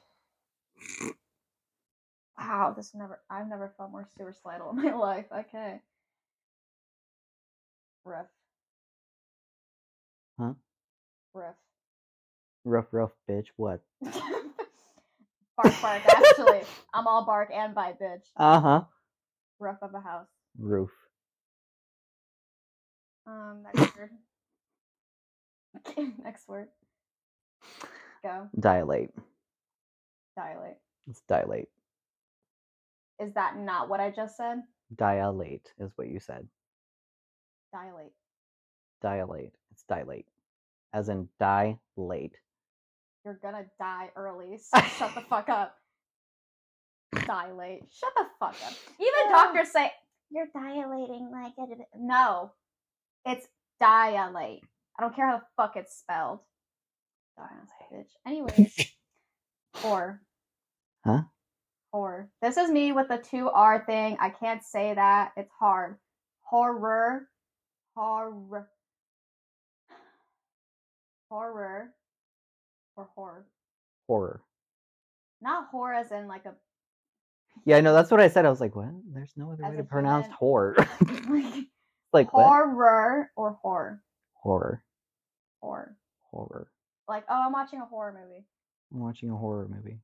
Wow, 2.39 2.75
this 2.77 2.95
never. 2.95 3.21
I've 3.31 3.49
never 3.49 3.73
felt 3.77 3.93
more 3.93 4.07
suicidal 4.19 4.71
in 4.77 4.83
my 4.83 4.95
life. 4.95 5.27
Okay. 5.33 5.81
Rough. 8.05 8.27
Huh? 10.41 10.55
Riff. 11.35 11.55
Rough, 12.65 12.87
rough 12.93 13.13
bitch. 13.31 13.47
What? 13.57 13.83
bark, 15.57 15.81
bark. 15.83 16.05
Actually, 16.07 16.63
I'm 16.95 17.07
all 17.07 17.25
bark 17.27 17.51
and 17.55 17.75
bite, 17.75 18.01
bitch. 18.01 18.25
Uh 18.37 18.61
huh. 18.61 18.83
Roof 19.61 19.79
of 19.83 19.95
a 19.95 20.01
house. 20.01 20.29
Roof. 20.59 20.91
Um, 23.27 23.65
next 23.65 23.97
word. 23.97 24.11
Okay, 25.89 26.09
next 26.25 26.49
word. 26.49 26.69
Go. 28.25 28.49
Dilate. 28.59 29.11
Dilate. 30.37 30.79
It's 31.09 31.21
dilate. 31.29 31.69
Is 33.21 33.35
that 33.35 33.59
not 33.59 33.91
what 33.91 34.01
I 34.01 34.11
just 34.11 34.37
said? 34.39 34.63
Dilate 34.97 35.73
is 35.79 35.93
what 35.97 36.09
you 36.09 36.19
said. 36.19 36.49
Dilate. 37.73 38.13
Dilate. 39.03 39.53
It's 39.73 39.85
dilate. 39.89 40.27
As 40.95 41.11
in 41.11 41.29
die 41.39 41.79
late. 41.97 42.37
You're 43.25 43.39
gonna 43.43 43.67
die 43.79 44.11
early, 44.17 44.59
so 44.59 44.81
shut 44.81 45.15
the 45.15 45.21
fuck 45.23 45.49
up. 45.51 45.77
Dilate. 47.27 47.85
Shut 47.93 48.13
the 48.17 48.25
fuck 48.41 48.57
up. 48.67 48.73
Even 48.99 49.33
doctors 49.33 49.71
say 49.71 49.93
you're 50.31 50.49
dilating 50.55 51.31
like 51.31 51.53
it. 51.59 51.79
No, 51.99 52.53
it's 53.27 53.47
dilate. 53.81 54.63
I 54.99 55.03
don't 55.03 55.15
care 55.15 55.29
how 55.29 55.39
the 55.39 55.45
fuck 55.57 55.77
it's 55.77 55.97
spelled. 55.99 56.41
Dumbass 57.39 57.69
bitch. 57.93 58.11
Anyways, 58.27 58.93
or. 59.85 60.21
Huh? 61.07 61.23
Or. 61.93 62.31
This 62.41 62.57
is 62.57 62.71
me 62.71 62.93
with 62.93 63.09
the 63.09 63.19
two 63.19 63.51
R 63.51 63.85
thing. 63.85 64.17
I 64.21 64.31
can't 64.31 64.63
say 64.65 64.95
that. 64.95 65.33
It's 65.37 65.53
hard. 65.61 65.97
Horror. 66.43 67.29
Horror. 67.95 68.69
Horror. 71.31 71.91
Or 72.97 73.09
horror. 73.15 73.47
Horror. 74.07 74.43
Not 75.43 75.69
horror 75.71 75.95
as 75.95 76.11
in 76.11 76.27
like 76.27 76.47
a 76.47 76.55
Yeah, 77.67 77.77
I 77.77 77.81
know. 77.83 77.93
That's 77.93 78.11
what 78.11 78.21
I 78.21 78.29
said. 78.29 78.47
I 78.47 78.51
was 78.51 78.61
like, 78.63 78.75
what? 78.75 78.89
There's 79.13 79.33
no 79.37 79.53
other 79.53 79.65
As 79.65 79.73
way 79.73 79.77
to 79.79 79.85
pronounce 79.85 80.25
human. 80.27 80.39
horror. 80.39 80.77
like 81.29 81.65
like 82.15 82.33
what? 82.33 82.45
horror 82.47 83.31
or 83.37 83.59
horror. 83.63 84.03
Horror. 84.43 84.83
Horror. 85.61 85.97
Horror. 86.31 86.69
Like, 87.09 87.25
oh, 87.29 87.43
I'm 87.47 87.53
watching 87.53 87.81
a 87.81 87.87
horror 87.87 88.13
movie. 88.13 88.45
I'm 88.93 89.01
watching 89.01 89.31
a 89.31 89.37
horror 89.37 89.69
movie. 89.69 89.99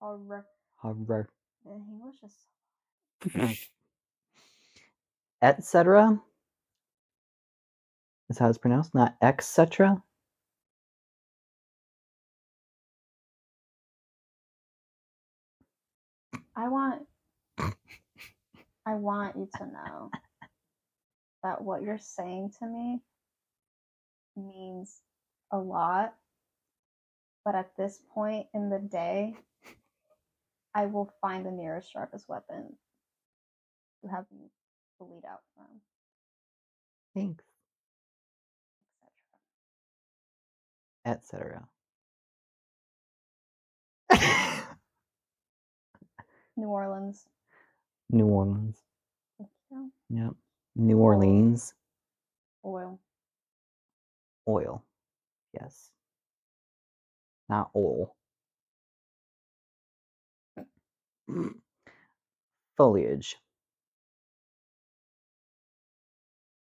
Horror. 0.00 0.46
Horror. 0.76 1.28
English 1.66 2.16
is 2.24 2.34
Etc. 5.42 6.20
Is 8.30 8.38
how 8.38 8.48
it's 8.48 8.58
pronounced, 8.58 8.94
not 8.94 9.16
etc. 9.22 10.02
I 16.56 16.68
want 16.68 17.02
I 18.86 18.94
want 18.94 19.36
you 19.36 19.48
to 19.58 19.66
know 19.66 20.10
that 21.42 21.62
what 21.62 21.82
you're 21.82 21.98
saying 21.98 22.52
to 22.58 22.66
me 22.66 23.00
means 24.36 25.00
a 25.52 25.58
lot. 25.58 26.14
But 27.44 27.54
at 27.54 27.76
this 27.76 28.00
point 28.14 28.46
in 28.54 28.70
the 28.70 28.78
day, 28.78 29.34
I 30.74 30.86
will 30.86 31.10
find 31.20 31.44
the 31.46 31.50
nearest 31.50 31.92
sharpest 31.92 32.28
weapon 32.28 32.76
to 34.02 34.10
have 34.10 34.24
me 34.32 34.48
bleed 34.98 35.22
out 35.28 35.40
from, 35.54 35.66
Thanks. 37.14 37.44
etc. 41.06 41.68
Etc. 44.10 44.48
New 46.56 46.68
Orleans. 46.68 47.28
New 48.10 48.26
Orleans. 48.26 48.78
Thank 49.38 49.50
you. 49.70 49.90
Yep. 50.10 50.34
New 50.76 50.98
Orleans. 50.98 51.74
Oil. 52.64 52.98
Oil. 54.48 54.82
Yes. 55.52 55.90
Not 57.54 57.70
oil. 57.76 58.16
Mm. 61.30 61.54
Foliage. 62.76 63.36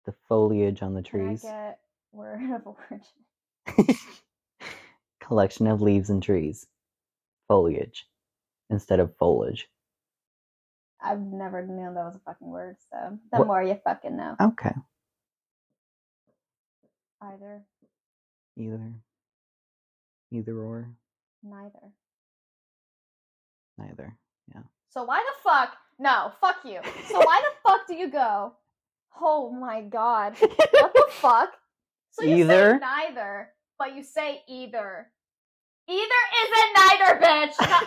The 0.04 0.14
foliage 0.28 0.82
on 0.82 0.92
the 0.92 1.02
Can 1.02 1.20
I 1.22 1.24
trees. 1.28 1.42
get 1.42 1.78
word 2.12 2.42
of 2.54 2.66
origin? 2.66 3.96
Collection 5.20 5.66
of 5.66 5.80
leaves 5.80 6.10
and 6.10 6.22
trees. 6.22 6.66
Foliage. 7.48 8.06
Instead 8.68 9.00
of 9.00 9.16
foliage. 9.16 9.66
I've 11.02 11.20
never 11.20 11.66
known 11.66 11.94
that 11.94 12.04
was 12.04 12.16
a 12.16 12.20
fucking 12.20 12.48
word, 12.48 12.76
so 12.92 13.18
the 13.32 13.38
What- 13.38 13.46
more 13.46 13.62
you 13.62 13.78
fucking 13.82 14.14
know. 14.16 14.36
Okay. 14.40 14.74
Either 17.22 17.62
Either. 18.58 18.92
Either 20.36 20.58
or. 20.58 20.90
Neither. 21.42 21.92
Neither. 23.78 24.14
Yeah. 24.54 24.62
So 24.90 25.04
why 25.04 25.24
the 25.26 25.42
fuck? 25.42 25.76
No, 25.98 26.32
fuck 26.40 26.56
you. 26.64 26.80
So 27.08 27.18
why 27.18 27.40
the 27.42 27.54
fuck 27.70 27.86
do 27.88 27.94
you 27.94 28.10
go? 28.10 28.52
Oh 29.20 29.50
my 29.50 29.80
god. 29.82 30.36
What 30.40 30.92
the 30.94 31.06
fuck? 31.10 31.50
So 32.10 32.22
you 32.24 32.44
Either. 32.44 32.74
say 32.74 32.78
neither, 32.80 33.48
but 33.78 33.94
you 33.96 34.02
say 34.02 34.42
either. 34.48 35.06
Either 35.88 36.22
isn't 36.44 36.74
neither, 36.76 37.20
bitch. 37.26 37.86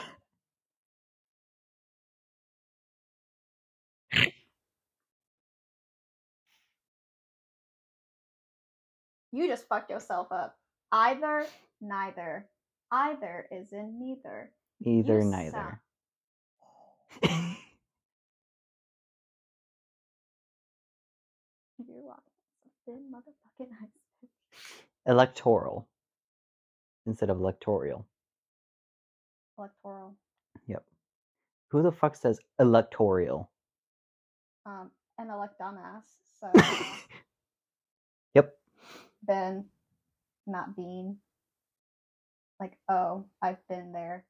You 9.31 9.47
just 9.47 9.67
fucked 9.67 9.91
yourself 9.91 10.31
up. 10.31 10.57
Either, 10.91 11.45
neither. 11.81 12.47
Either 12.91 13.47
isn't 13.51 13.99
neither. 13.99 14.51
Either, 14.83 15.19
You 15.19 15.25
neither. 15.25 15.81
You're 21.87 22.03
lying. 22.05 22.19
Thin 22.85 23.05
motherfucking 23.13 23.69
ice. 23.83 23.89
Electoral. 25.05 25.87
Instead 27.05 27.29
of 27.29 27.39
electoral. 27.39 28.07
Electoral. 29.57 30.15
Yep. 30.67 30.83
Who 31.71 31.83
the 31.83 31.91
fuck 31.91 32.15
says 32.15 32.39
electoral? 32.59 33.49
Um, 34.65 34.91
and 35.17 35.29
elect 35.29 35.59
dumbass. 35.59 36.03
So 36.39 36.51
yep. 38.35 38.55
been, 39.25 39.65
not 40.47 40.75
being. 40.75 41.17
Like, 42.59 42.77
oh, 42.89 43.25
I've 43.41 43.65
been 43.69 43.93
there. 43.93 44.25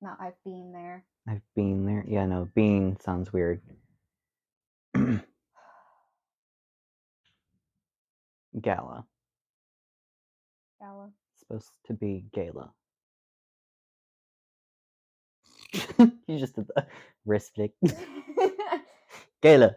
Not 0.00 0.18
I've 0.20 0.42
been 0.44 0.72
there. 0.72 1.04
I've 1.28 1.42
been 1.56 1.84
there. 1.86 2.04
Yeah, 2.06 2.26
no, 2.26 2.48
bean 2.54 2.96
sounds 3.00 3.32
weird. 3.32 3.60
Gala. 8.60 9.04
Gala. 10.80 11.10
Supposed 11.38 11.72
to 11.86 11.94
be 11.94 12.24
gala. 12.32 12.72
you 15.98 16.38
just 16.38 16.54
did 16.54 16.68
the 16.74 16.86
wrist 17.26 17.54
flick. 17.54 17.72
gala. 19.42 19.76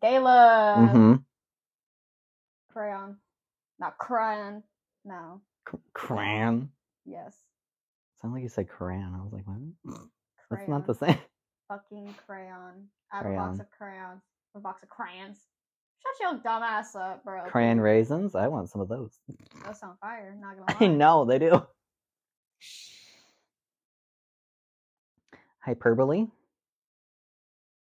Gala. 0.00 0.76
mm-hmm. 0.78 1.14
Crayon. 2.72 3.16
Not 3.78 3.98
crayon. 3.98 4.62
No. 5.04 5.40
Crayon. 5.94 6.70
Yes. 7.06 7.34
Sound 8.20 8.34
like 8.34 8.42
you 8.42 8.48
said 8.48 8.68
crayon. 8.68 9.14
I 9.14 9.22
was 9.22 9.32
like, 9.32 9.46
what? 9.46 9.58
That's 10.50 10.68
not 10.68 10.86
the 10.86 10.94
same. 10.94 11.18
Fucking 11.68 12.14
crayon. 12.26 12.88
I 13.12 13.16
have 13.18 13.26
a 13.26 13.34
box 13.36 13.60
of 13.60 13.70
crayons. 13.70 14.22
A 14.54 14.60
box 14.60 14.82
of 14.82 14.88
crayons. 14.88 15.38
Shut 16.02 16.12
your 16.20 16.40
dumb 16.42 16.62
ass 16.62 16.94
up, 16.94 17.24
bro. 17.24 17.44
Crayon 17.44 17.80
raisins? 17.80 18.34
I 18.34 18.48
want 18.48 18.68
some 18.70 18.80
of 18.80 18.88
those. 18.88 19.18
Those 19.64 19.80
sound 19.80 19.98
fire. 20.00 20.36
Not 20.40 20.56
gonna 20.56 20.80
lie. 20.80 20.86
I 20.86 20.88
know 20.88 21.24
they 21.24 21.38
do. 21.38 21.62
Hyperbole? 25.60 26.26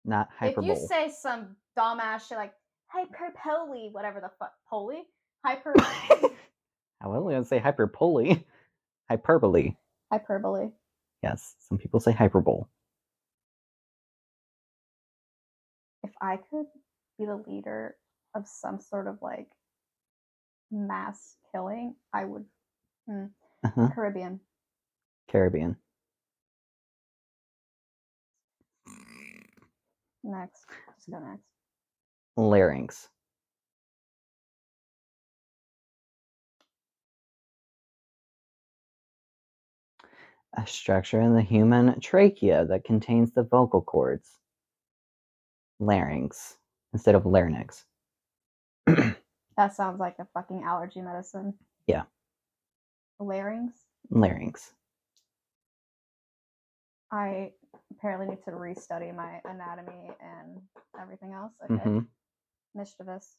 Not 0.04 0.28
hyperbole. 0.38 0.70
If 0.70 0.78
you 0.78 0.86
say 0.86 1.10
some 1.10 1.56
dumbass 1.76 2.28
shit 2.28 2.38
like 2.38 2.52
hyperbole, 2.86 3.90
whatever 3.90 4.20
the 4.20 4.30
fuck, 4.38 4.52
poly, 4.70 5.02
hyper, 5.44 5.74
I 7.00 7.08
wasn't 7.08 7.24
going 7.24 7.42
to 7.42 7.48
say 7.48 7.58
hyperbole. 7.58 8.44
Hyperbole. 9.08 9.76
hyperbole. 10.12 10.70
Yes, 11.22 11.54
some 11.68 11.78
people 11.78 12.00
say 12.00 12.12
hyperbole. 12.12 12.64
If 16.02 16.10
I 16.20 16.36
could 16.36 16.66
be 17.18 17.24
the 17.26 17.42
leader 17.48 17.96
of 18.34 18.46
some 18.46 18.80
sort 18.80 19.06
of 19.08 19.18
like 19.22 19.48
mass 20.70 21.36
killing, 21.52 21.94
I 22.12 22.24
would. 22.24 22.44
Hmm. 23.08 23.26
Uh-huh. 23.64 23.88
Caribbean. 23.94 24.40
Caribbean. 25.30 25.76
Next. 30.22 30.64
Just 30.96 31.10
go 31.10 31.18
next. 31.20 31.44
Larynx. 32.36 33.08
A 40.56 40.66
structure 40.66 41.20
in 41.20 41.34
the 41.34 41.42
human 41.42 42.00
trachea 42.00 42.64
that 42.66 42.84
contains 42.84 43.32
the 43.32 43.42
vocal 43.42 43.82
cords. 43.82 44.38
Larynx 45.80 46.56
instead 46.92 47.14
of 47.14 47.26
larynx. 47.26 47.84
That 49.56 49.74
sounds 49.74 49.98
like 49.98 50.16
a 50.18 50.26
fucking 50.34 50.64
allergy 50.64 51.00
medicine. 51.00 51.54
Yeah. 51.86 52.02
Larynx. 53.18 53.72
Larynx. 54.10 54.72
I 57.10 57.52
apparently 57.90 58.26
need 58.28 58.44
to 58.44 58.50
restudy 58.50 59.14
my 59.16 59.40
anatomy 59.46 60.10
and 60.20 60.60
everything 61.00 61.32
else. 61.32 61.52
Okay. 61.64 61.82
hmm 61.82 62.00
Mischievous. 62.74 63.36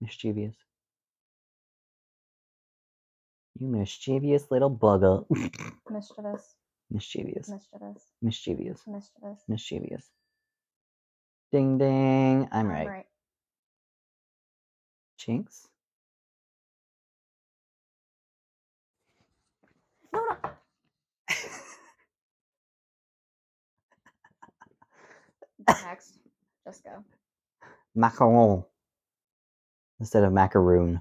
Mischievous. 0.00 0.54
You 3.58 3.68
mischievous 3.68 4.50
little 4.50 4.70
bugger. 4.70 5.24
Mischievous. 5.90 6.54
mischievous. 6.90 7.50
Mischievous. 7.50 8.02
Mischievous. 8.22 8.80
Mischievous. 8.86 9.42
Mischievous. 9.48 10.10
Ding 11.52 11.78
ding. 11.78 12.48
I'm 12.52 12.68
right. 12.68 12.86
right. 12.86 13.06
Jinx. 15.18 15.68
No, 20.12 20.20
no. 20.20 20.50
Next. 25.84 26.18
Just 26.66 26.84
go. 26.84 27.04
Macaron. 27.96 28.64
Instead 30.00 30.24
of 30.24 30.32
macaroon. 30.32 31.00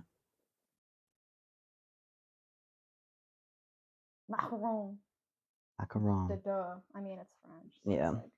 Macaron. 4.32 4.96
Macaron. 5.82 6.28
The 6.30 6.38
duh. 6.38 6.76
I 6.96 7.02
mean, 7.02 7.20
it's 7.20 7.36
French. 7.44 7.74
so 7.84 7.92
it's 7.92 7.98
Yeah. 8.00 8.10
like- 8.12 8.32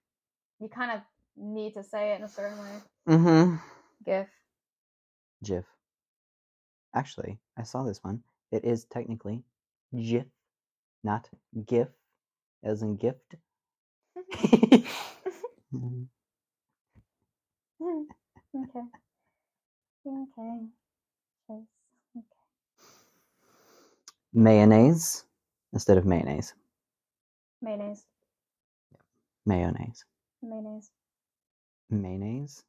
you 0.60 0.70
kind 0.70 0.92
of 0.92 1.02
need 1.36 1.74
to 1.76 1.84
say 1.84 2.14
it 2.14 2.18
in 2.18 2.24
a 2.24 2.28
certain 2.28 2.58
way. 2.60 2.82
Mm-hmm. 3.08 3.56
GIF. 4.06 4.28
GIF. 5.44 5.66
Actually, 6.94 7.40
I 7.56 7.64
saw 7.64 7.84
this 7.84 8.04
one. 8.04 8.24
It 8.52 8.66
is 8.66 8.86
technically 8.86 9.44
GIF, 9.96 10.26
not 11.04 11.30
GIF, 11.66 11.90
as 12.64 12.82
in 12.82 12.96
gift. 12.98 13.36
Okay. 18.56 18.82
Okay. 20.08 20.60
Okay. 21.52 21.62
mayonnaise 24.34 25.24
instead 25.74 25.98
of 25.98 26.06
mayonnaise. 26.06 26.54
Mayonnaise. 27.62 28.06
Mayonnaise. 29.46 30.06
Mayonnaise. 30.42 30.92
Mayonnaise 31.90 32.64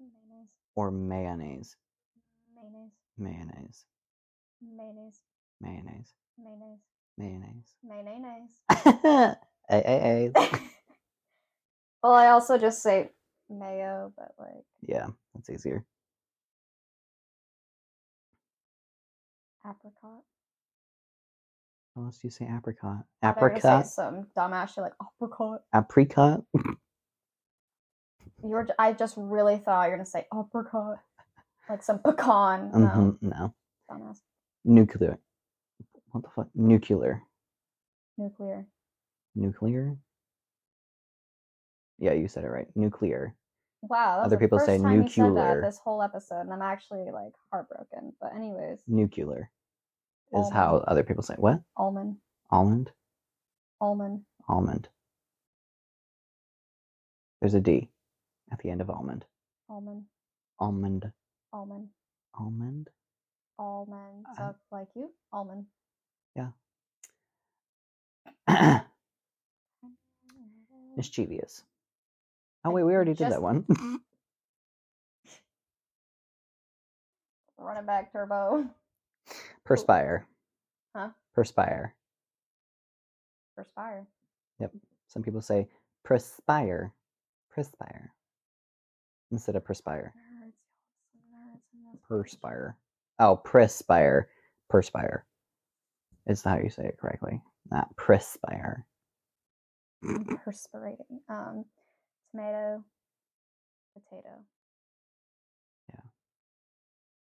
Mayonnaise. 0.00 0.48
or 0.74 0.90
mayonnaise. 0.90 1.76
Mayonnaise. 2.54 2.92
Mayonnaise. 3.18 3.84
Mayonnaise. 4.62 5.22
Mayonnaise. 5.60 6.14
Mayonnaise. 6.38 7.74
Mayonnaise. 7.84 8.56
Mayonnaise. 8.68 9.36
Ay, 9.70 9.82
ay, 9.86 10.32
ay. 10.34 10.60
well, 12.02 12.12
I 12.12 12.28
also 12.28 12.58
just 12.58 12.82
say 12.82 13.10
mayo, 13.48 14.12
but 14.16 14.32
like 14.38 14.64
Yeah, 14.82 15.06
that's 15.34 15.50
easier. 15.50 15.84
apricot. 19.64 20.24
Do 21.94 22.10
you 22.22 22.30
say 22.30 22.46
apricot? 22.46 23.04
I 23.22 23.32
thought 23.32 23.36
you 23.36 23.42
were 23.42 23.48
gonna 23.50 23.58
Apricot? 23.58 23.86
Some 23.86 24.26
dumbass 24.36 24.74
shit 24.74 24.82
like 24.82 24.94
apricot. 25.02 25.62
Apricot? 25.74 26.42
You 26.54 28.48
were. 28.48 28.66
I 28.78 28.92
just 28.92 29.14
really 29.18 29.58
thought 29.58 29.84
you 29.84 29.90
were 29.90 29.96
gonna 29.96 30.06
say 30.06 30.26
apricot, 30.34 30.98
like 31.68 31.82
some 31.82 31.98
pecan. 31.98 32.70
No, 32.72 32.86
hmm 32.86 33.10
No. 33.28 33.54
dumbass. 33.90 34.20
Nuclear. 34.64 35.18
What 36.12 36.24
the 36.24 36.30
fuck? 36.30 36.48
Nuclear. 36.54 37.22
Nuclear. 38.16 38.66
Nuclear? 39.34 39.96
Yeah, 41.98 42.12
you 42.12 42.26
said 42.28 42.44
it 42.44 42.48
right. 42.48 42.68
Nuclear. 42.74 43.34
Wow. 43.82 44.20
Other 44.20 44.36
the 44.36 44.40
people 44.40 44.58
say 44.60 44.78
time 44.78 44.94
you 45.02 45.08
said 45.08 45.24
that 45.24 45.28
nuclear. 45.28 45.62
this 45.62 45.78
whole 45.78 46.02
episode, 46.02 46.40
and 46.40 46.52
I'm 46.52 46.62
actually 46.62 47.10
like 47.12 47.32
heartbroken. 47.50 48.12
But 48.20 48.34
anyways, 48.34 48.80
Nuclear. 48.86 49.50
Is 50.34 50.50
how 50.50 50.76
other 50.86 51.02
people 51.02 51.22
say 51.22 51.34
what? 51.36 51.60
Almond. 51.76 52.16
Almond? 52.50 52.90
Almond. 53.80 54.24
Almond. 54.48 54.88
There's 57.40 57.54
a 57.54 57.60
D 57.60 57.90
at 58.50 58.58
the 58.60 58.70
end 58.70 58.80
of 58.80 58.88
almond. 58.90 59.24
Almond. 59.68 60.04
Almond. 60.58 61.12
Almond. 61.52 61.88
Almond? 62.34 62.88
Almond. 63.58 64.26
So 64.36 64.54
like 64.70 64.88
you? 64.94 65.10
Almond. 65.32 65.66
Yeah. 66.36 66.50
Mischievous. 70.96 71.62
Oh 72.64 72.70
wait, 72.70 72.84
we 72.84 72.92
already 72.94 73.12
did 73.12 73.18
just- 73.18 73.30
that 73.30 73.42
one. 73.42 73.64
Run 77.58 77.76
it 77.76 77.86
back, 77.86 78.12
Turbo. 78.12 78.64
Perspire. 79.64 80.26
Huh? 80.94 81.10
Perspire. 81.34 81.94
Perspire. 83.56 84.06
Yep. 84.60 84.72
Some 85.08 85.22
people 85.22 85.40
say 85.40 85.68
perspire. 86.04 86.92
Perspire. 87.50 88.12
Instead 89.30 89.56
of 89.56 89.64
perspire. 89.64 90.12
Nerds, 90.16 90.52
nerds 91.32 91.62
in 91.74 91.92
this 91.92 92.00
Perspire. 92.08 92.76
Oh, 93.18 93.36
perspire. 93.36 94.28
Perspire. 94.68 95.24
Is 96.26 96.42
that 96.42 96.50
how 96.50 96.62
you 96.62 96.70
say 96.70 96.84
it 96.84 96.98
correctly. 96.98 97.40
Not 97.70 97.94
perspire. 97.96 98.86
I'm 100.04 100.38
perspirating. 100.44 101.20
Um, 101.28 101.64
tomato, 102.30 102.84
potato. 103.94 104.44
Yeah. 105.90 106.00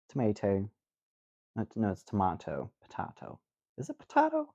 Tomato. 0.09 0.69
No, 1.57 1.63
it's- 1.63 1.77
no, 1.77 1.91
it's 1.91 2.03
tomato. 2.03 2.71
Potato. 2.83 3.39
Is 3.79 3.91
it 3.91 3.99
potato? 3.99 4.53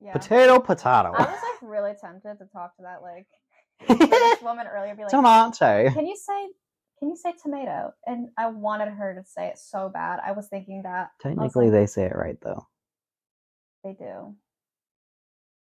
Yeah. 0.00 0.12
Potato, 0.12 0.58
potato. 0.60 1.12
I 1.12 1.22
was 1.22 1.40
like 1.42 1.70
really 1.70 1.92
tempted 2.00 2.38
to 2.38 2.46
talk 2.46 2.74
to 2.76 2.82
that 2.82 3.02
like 3.02 3.26
British 3.86 4.40
woman 4.42 4.66
earlier, 4.66 4.94
be 4.94 5.02
like, 5.02 5.10
tomato. 5.10 5.90
"Can 5.90 6.06
you 6.06 6.16
say, 6.16 6.48
can 6.98 7.08
you 7.10 7.16
say 7.16 7.34
tomato?" 7.42 7.92
And 8.06 8.28
I 8.38 8.46
wanted 8.48 8.88
her 8.88 9.14
to 9.14 9.22
say 9.24 9.48
it 9.48 9.58
so 9.58 9.88
bad. 9.90 10.20
I 10.24 10.32
was 10.32 10.48
thinking 10.48 10.82
that 10.84 11.10
Technically, 11.20 11.66
like- 11.66 11.72
they 11.72 11.86
say 11.86 12.04
it 12.04 12.16
right 12.16 12.38
though. 12.40 12.66
they 13.84 13.92
do. 13.92 14.34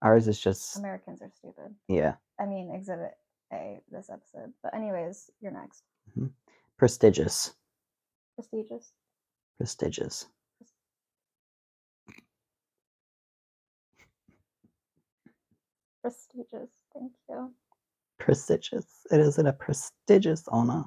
Ours 0.02 0.28
is 0.28 0.38
just 0.38 0.76
Americans 0.76 1.22
are 1.22 1.30
stupid. 1.34 1.74
yeah, 1.88 2.14
I 2.38 2.44
mean, 2.44 2.70
Exhibit 2.74 3.12
A 3.52 3.80
this 3.90 4.10
episode. 4.10 4.52
But 4.62 4.74
anyways, 4.74 5.30
you're 5.40 5.52
next. 5.52 5.82
Mm-hmm. 6.10 6.26
prestigious, 6.78 7.54
Prestigious. 8.36 8.92
Prestigious. 9.58 10.26
Prestigious. 16.02 16.70
Thank 16.94 17.12
you. 17.28 17.50
Prestigious. 18.18 18.86
It 19.10 19.20
is 19.20 19.38
a 19.38 19.52
prestigious 19.52 20.44
honor. 20.48 20.84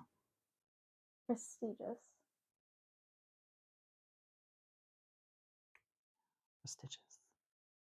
Prestigious. 1.28 2.00
Prestigious. 6.64 7.00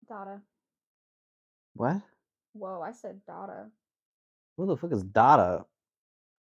Data. 0.08 0.40
What? 1.74 2.00
Whoa, 2.52 2.80
I 2.80 2.92
said 2.92 3.20
data. 3.26 3.66
Who 4.56 4.66
the 4.66 4.76
fuck 4.76 4.92
is 4.92 5.02
Dada? 5.02 5.64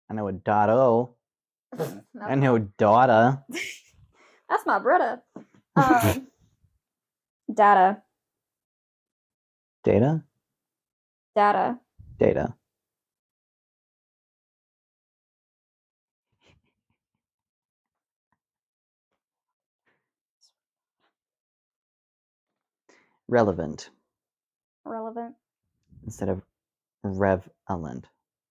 I 0.09 0.13
know 0.13 0.27
a 0.27 0.33
Dotto. 0.33 1.15
I 2.21 2.35
know 2.35 2.59
Dada. 2.59 3.43
That's 4.49 4.65
my 4.65 4.79
brother. 4.79 5.21
Um, 5.77 6.27
data. 7.53 8.01
Data. 9.83 10.23
Data. 11.35 11.77
Data. 12.19 12.55
Relevant 23.27 23.89
Relevant. 24.85 25.35
instead 26.05 26.29
of 26.29 26.41
revelent. 27.03 28.07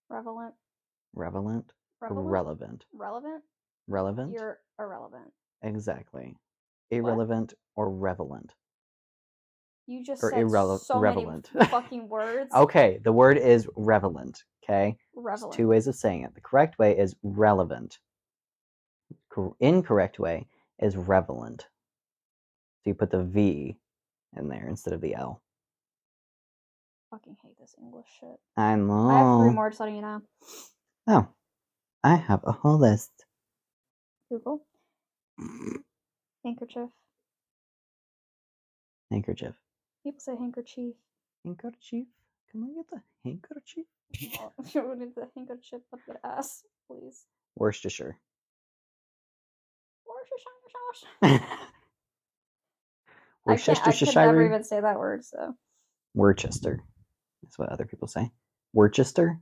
Relevant. 0.09 0.53
Relevant. 1.13 1.73
Relevant. 1.99 2.29
Relevant. 2.29 2.85
Relevant. 2.93 3.43
Relevant. 3.87 4.33
You're 4.33 4.59
irrelevant. 4.79 5.33
Exactly. 5.63 6.35
Irrelevant 6.91 7.53
or 7.75 7.89
relevant. 7.89 8.53
You 9.87 10.03
just 10.03 10.23
Or 10.23 10.31
said 10.31 10.39
irrele- 10.39 10.79
so 10.79 10.99
relevant. 10.99 11.49
many 11.53 11.67
fucking 11.69 12.09
words. 12.09 12.53
Okay, 12.53 12.99
the 13.03 13.11
word 13.11 13.37
is 13.37 13.67
relevant. 13.75 14.43
Okay, 14.63 14.97
There's 15.13 15.23
Relevant. 15.25 15.53
two 15.53 15.67
ways 15.69 15.87
of 15.87 15.95
saying 15.95 16.23
it. 16.23 16.35
The 16.35 16.41
correct 16.41 16.77
way 16.77 16.97
is 16.97 17.15
relevant. 17.23 17.99
Cor- 19.29 19.55
incorrect 19.61 20.19
way 20.19 20.47
is 20.79 20.97
relevant. 20.97 21.61
So 22.83 22.89
you 22.89 22.93
put 22.95 23.11
the 23.11 23.23
V 23.23 23.77
in 24.35 24.49
there 24.49 24.67
instead 24.67 24.93
of 24.93 24.99
the 25.01 25.15
L. 25.15 25.41
fucking 27.09 27.37
hate 27.41 27.57
this 27.59 27.75
English 27.81 28.07
shit. 28.19 28.37
I 28.57 28.73
I 28.73 28.73
have 28.73 29.39
three 29.39 29.53
more 29.53 29.69
just 29.69 29.79
letting 29.79 29.95
you 29.95 30.01
know. 30.01 30.21
Oh, 31.07 31.27
I 32.03 32.15
have 32.15 32.41
a 32.43 32.51
whole 32.51 32.77
list. 32.77 33.11
Google. 34.29 34.65
Handkerchief. 36.43 36.89
Handkerchief. 39.11 39.55
People 40.03 40.19
say 40.19 40.35
handkerchief. 40.35 40.93
Handkerchief. 41.45 42.07
Can 42.51 42.63
I 42.63 42.67
get 42.75 42.89
the 42.89 43.01
handkerchief? 43.25 43.85
Oh, 44.39 44.51
you 44.73 44.95
need 44.95 45.15
the 45.15 45.27
handkerchief 45.35 45.81
up 45.93 45.99
your 46.07 46.19
ass, 46.23 46.63
please. 46.87 47.25
Worcestershire. 47.55 48.17
Worcestershire 50.07 50.53
sauce. 51.21 51.41
I. 53.47 53.91
Could 53.91 54.15
never 54.15 54.45
even 54.45 54.63
say 54.63 54.81
that 54.81 54.97
word. 54.99 55.23
So 55.25 55.55
Worcester. 56.13 56.81
That's 57.43 57.57
what 57.59 57.69
other 57.69 57.85
people 57.85 58.07
say. 58.07 58.31
Worcester. 58.73 59.39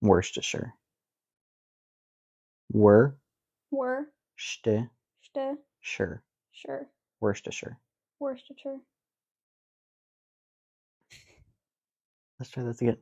Worcestershire. 0.00 0.74
Wor. 2.72 3.16
were 3.70 4.06
St. 4.38 4.88
st 5.34 5.58
Sure. 5.80 6.22
sure 6.52 6.86
Worcestershire. 7.20 7.78
Worcestershire. 8.20 8.78
Let's 12.38 12.50
try 12.50 12.62
this 12.62 12.80
again. 12.80 12.98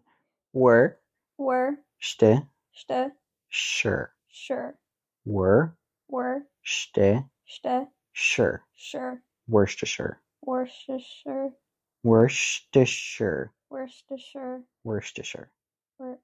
Wor. 0.55 0.99
Were 1.39 1.77
St. 2.01 2.45
st 2.73 3.13
Sure. 3.49 4.15
sure 4.29 4.79
Wor. 5.27 5.77
were 6.09 6.43
St. 6.65 7.25
st 7.47 7.89
Sure. 8.13 8.65
sure 8.75 9.23
Worcestershire. 9.47 10.23
Worcestershire 10.43 11.51
Worcestershire. 12.03 13.53
Worcestershire 13.71 14.63
Worcestershire. 14.85 15.51
Wor- 15.99 16.19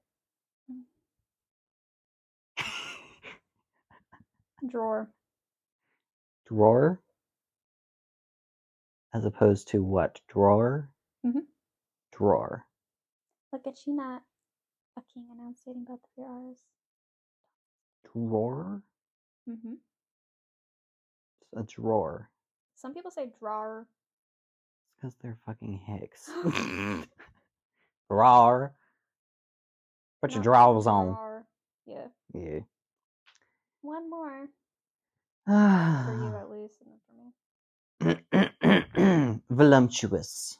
drawer 4.69 5.09
Drawer. 6.45 6.99
As 9.13 9.25
opposed 9.25 9.69
to 9.69 9.81
what? 9.83 10.19
Drawer? 10.27 10.89
Mhm. 11.25 11.45
Drawer. 12.11 12.65
Look 13.51 13.65
at 13.67 13.85
you 13.85 13.93
not 13.95 14.23
fucking 14.95 15.27
enunciating 15.31 15.85
both 15.85 15.99
of 16.03 16.09
your 16.17 16.27
R's. 16.27 16.57
Drawer? 18.11 18.81
Mm-hmm. 19.49 19.73
It's 21.41 21.53
a 21.55 21.63
drawer. 21.63 22.29
Some 22.75 22.93
people 22.93 23.11
say 23.11 23.31
drawer. 23.39 23.87
It's 24.85 24.95
because 24.95 25.15
they're 25.21 25.37
fucking 25.45 25.77
hicks. 25.85 26.29
drawer. 28.09 28.73
Put 30.21 30.33
your 30.33 30.43
drawers 30.43 30.87
on. 30.87 31.07
drawer. 31.07 31.45
Yeah. 31.85 32.07
Yeah. 32.33 32.59
One 33.83 34.09
more 34.09 34.47
for 35.45 36.17
you 36.23 36.35
at 36.37 36.49
least, 36.49 36.81
and 37.99 38.05
then 38.05 38.15
for 38.15 39.25
me. 39.25 39.41
Voluptuous. 39.49 40.57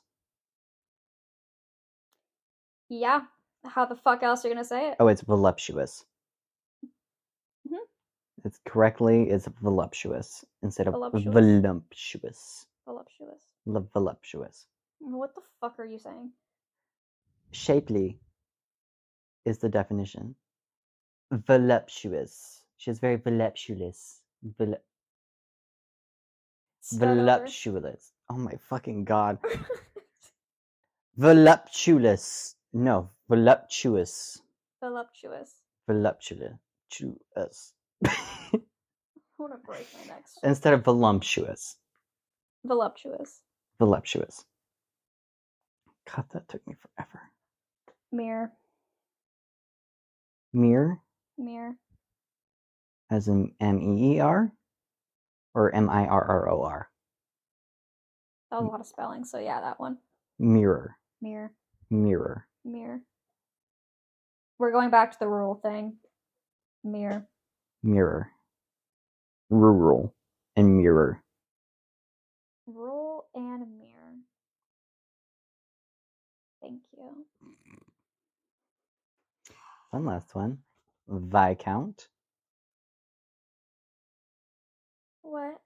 Yeah. 2.90 3.22
How 3.66 3.86
the 3.86 3.96
fuck 3.96 4.24
else 4.24 4.44
are 4.44 4.50
you 4.50 4.54
gonna 4.54 4.66
say 4.66 4.90
it? 4.90 4.98
Oh, 5.00 5.08
it's 5.08 5.22
voluptuous. 5.22 6.04
Mhm. 7.66 7.78
It's 8.44 8.60
correctly 8.66 9.30
it's 9.30 9.48
voluptuous 9.62 10.44
instead 10.62 10.88
of 10.88 10.94
Voluptuous. 10.96 11.24
voluptuous. 11.34 12.66
Voluptuous. 12.86 13.42
L- 13.68 13.88
voluptuous. 13.94 14.68
What 15.00 15.34
the 15.34 15.42
fuck 15.62 15.80
are 15.80 15.86
you 15.86 15.98
saying? 15.98 16.32
Shapely 17.52 18.20
is 19.46 19.60
the 19.60 19.70
definition. 19.70 20.36
Voluptuous. 21.32 22.63
She's 22.84 23.00
very 23.00 23.16
voluptuous. 23.16 24.20
Vol- 24.44 24.76
Voluptuous. 26.92 28.12
Oh 28.30 28.36
my 28.36 28.56
fucking 28.68 29.06
god. 29.06 29.38
Voluptuous. 31.18 32.56
No, 32.74 33.10
voluptuous. 33.30 34.42
Voluptuous. 34.82 35.62
Voluptuous. 35.88 36.58
I 38.06 38.12
want 39.38 39.54
to 39.54 39.60
break 39.66 39.88
my 40.02 40.16
next. 40.16 40.40
Instead 40.44 40.74
of 40.74 40.84
voluptuous. 40.84 41.78
Voluptuous. 42.66 43.44
Voluptuous. 43.80 44.44
God, 46.14 46.26
that 46.34 46.50
took 46.50 46.68
me 46.68 46.74
forever. 46.74 47.22
Mirror. 48.12 48.52
Mirror, 50.52 51.00
Mirror. 51.38 51.76
As 53.14 53.30
in 53.30 53.54
M 53.62 53.82
E 53.82 54.18
E 54.18 54.22
R, 54.22 54.52
or 55.56 55.76
M 55.76 55.90
I 55.90 56.08
R 56.08 56.24
R 56.26 56.50
O 56.50 56.64
R. 56.64 56.90
That 58.52 58.58
was 58.58 58.68
a 58.68 58.70
lot 58.72 58.82
of 58.82 58.88
spelling, 58.88 59.26
so 59.26 59.40
yeah, 59.40 59.62
that 59.62 59.80
one. 59.80 59.98
Mirror, 60.40 60.98
Mirror. 61.22 61.54
mirror. 61.92 62.48
Mirror. 62.66 63.02
We're 64.60 64.72
going 64.72 64.92
back 64.92 65.12
to 65.14 65.20
the 65.20 65.28
rural 65.28 65.56
thing. 65.56 65.98
Mirror. 66.84 67.28
mirror, 67.84 68.32
rural, 69.50 70.16
and 70.56 70.78
mirror. 70.78 71.24
Rural 72.68 73.26
and 73.36 73.78
mirror. 73.80 74.16
Thank 76.62 76.82
you. 76.98 77.26
One 79.92 80.06
last 80.06 80.36
one. 80.36 80.60
Viscount, 81.10 82.10
What? 85.34 85.60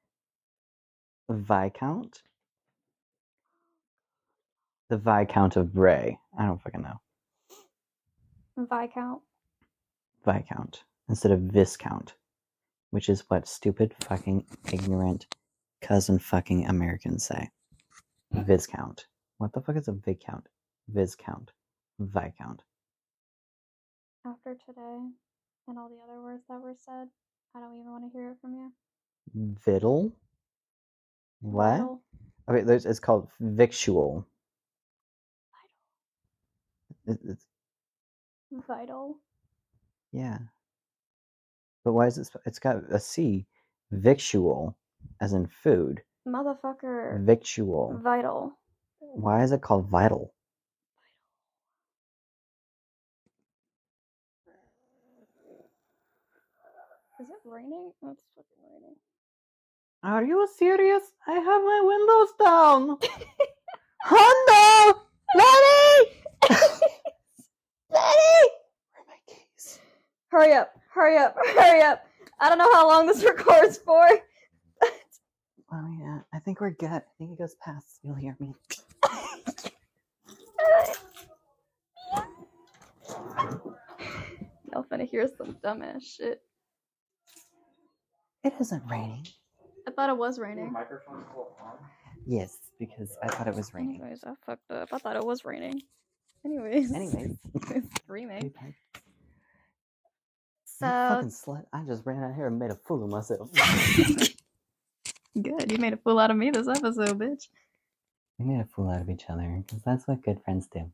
Viscount. 1.29 2.21
The 4.89 4.97
Viscount 4.97 5.57
of 5.57 5.73
Bray. 5.73 6.17
I 6.39 6.45
don't 6.45 6.61
fucking 6.61 6.83
know. 6.83 7.01
Viscount. 8.55 9.23
Viscount 10.25 10.83
instead 11.09 11.33
of 11.33 11.41
Viscount, 11.41 12.13
which 12.91 13.09
is 13.09 13.25
what 13.27 13.45
stupid 13.45 13.93
fucking 13.99 14.45
ignorant 14.71 15.27
cousin 15.81 16.17
fucking 16.17 16.65
Americans 16.65 17.25
say. 17.25 17.49
Viscount. 18.31 19.07
What 19.37 19.51
the 19.51 19.59
fuck 19.59 19.75
is 19.75 19.89
a 19.89 19.91
Viscount? 19.91 20.47
Viscount. 20.87 21.51
Viscount. 21.99 22.63
After 24.25 24.55
today 24.65 25.09
and 25.67 25.77
all 25.77 25.89
the 25.89 26.01
other 26.01 26.21
words 26.21 26.43
that 26.47 26.61
were 26.61 26.73
said, 26.73 27.09
I 27.53 27.59
don't 27.59 27.75
even 27.75 27.91
want 27.91 28.05
to 28.05 28.17
hear 28.17 28.29
it 28.29 28.37
from 28.41 28.53
you. 28.53 28.71
Victual. 29.33 30.11
What? 31.41 31.71
Vital. 31.71 32.01
Okay, 32.49 32.61
there's, 32.63 32.85
it's 32.85 32.99
called 32.99 33.27
victual. 33.39 34.25
It- 37.05 37.19
it's, 37.23 37.45
Vital. 38.67 39.17
yeah. 40.11 40.37
But 41.83 41.93
why 41.93 42.07
is 42.07 42.17
it? 42.17 42.29
It's 42.45 42.59
got 42.59 42.77
a 42.91 42.99
C. 42.99 43.45
Victual, 43.91 44.77
as 45.21 45.33
in 45.33 45.47
food. 45.47 46.01
Motherfucker. 46.27 47.23
Victual. 47.25 47.99
Vital. 48.03 48.53
Why 48.99 49.43
is 49.43 49.51
it 49.51 49.61
called 49.61 49.87
vital? 49.89 50.33
Is 57.19 57.27
it 57.29 57.41
raining? 57.45 57.91
It's 58.03 58.23
fucking 58.35 58.45
raining. 58.45 58.56
Are 60.03 60.23
you 60.23 60.47
serious? 60.57 61.03
I 61.27 61.33
have 61.33 61.63
my 61.63 61.81
windows 61.83 62.33
down. 62.39 62.97
Hondo! 64.03 64.99
Lenny! 65.35 66.11
Lenny! 67.91 68.49
Where 68.91 69.01
are 69.01 69.07
my 69.07 69.17
keys? 69.27 69.79
Hurry 70.29 70.53
up. 70.53 70.73
Hurry 70.93 71.17
up. 71.17 71.35
Hurry 71.55 71.81
up. 71.81 72.05
I 72.39 72.49
don't 72.49 72.59
know 72.59 72.71
how 72.71 72.87
long 72.87 73.07
this 73.07 73.23
records 73.23 73.77
for. 73.77 74.07
Oh 75.69 75.97
yeah, 75.99 76.19
I 76.33 76.39
think 76.39 76.61
we're 76.61 76.71
good. 76.71 76.89
I 76.89 77.01
think 77.17 77.31
it 77.31 77.39
goes 77.39 77.55
past. 77.61 77.99
You'll 78.01 78.15
hear 78.15 78.37
me. 78.39 78.53
Y'all 84.71 84.85
finna 84.89 85.07
hear 85.07 85.27
some 85.37 85.57
dumbass 85.63 86.03
shit. 86.03 86.41
It 88.43 88.53
isn't 88.61 88.83
raining. 88.89 89.25
I 89.87 89.91
thought 89.91 90.09
it 90.09 90.17
was 90.17 90.37
raining. 90.37 90.75
Yes, 92.25 92.57
because 92.77 93.17
I 93.23 93.27
thought 93.29 93.47
it 93.47 93.55
was 93.55 93.73
raining. 93.73 94.01
Anyways, 94.01 94.21
I 94.25 94.33
fucked 94.45 94.69
up. 94.69 94.89
I 94.91 94.97
thought 94.97 95.15
it 95.15 95.25
was 95.25 95.45
raining. 95.45 95.81
Anyways. 96.45 96.93
Anyways, 96.93 97.37
remake. 98.07 98.43
you 98.43 98.51
fucking 100.81 101.29
slut! 101.29 101.63
I 101.71 101.83
just 101.87 102.05
ran 102.05 102.21
out 102.21 102.35
here 102.35 102.47
and 102.47 102.59
made 102.59 102.71
a 102.71 102.75
fool 102.75 103.01
of 103.03 103.09
myself. 103.09 103.49
Good. 105.41 105.71
You 105.71 105.77
made 105.77 105.93
a 105.93 105.97
fool 105.97 106.19
out 106.19 106.31
of 106.31 106.37
me 106.37 106.49
this 106.51 106.67
episode, 106.67 107.17
bitch. 107.17 107.47
we 108.37 108.45
made 108.45 108.59
a 108.59 108.65
fool 108.65 108.89
out 108.89 109.01
of 109.01 109.09
each 109.09 109.23
other 109.29 109.63
because 109.65 109.81
that's 109.83 110.05
what 110.05 110.21
good 110.21 110.41
friends 110.43 110.67
do. 110.67 110.91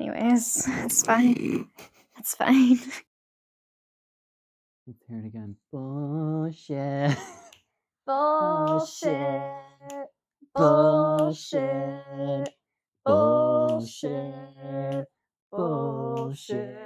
Anyways, 0.00 0.66
it's 0.66 1.04
fine. 1.04 1.68
It's 2.18 2.34
fine. 2.34 2.80
Let's 4.86 5.02
hear 5.08 5.20
it 5.20 5.26
again. 5.26 5.56
Bullshit. 5.72 7.16
bullshit. 8.06 9.54
Bullshit. 10.54 12.50
Bullshit. 13.02 15.06
Bullshit. 15.50 16.78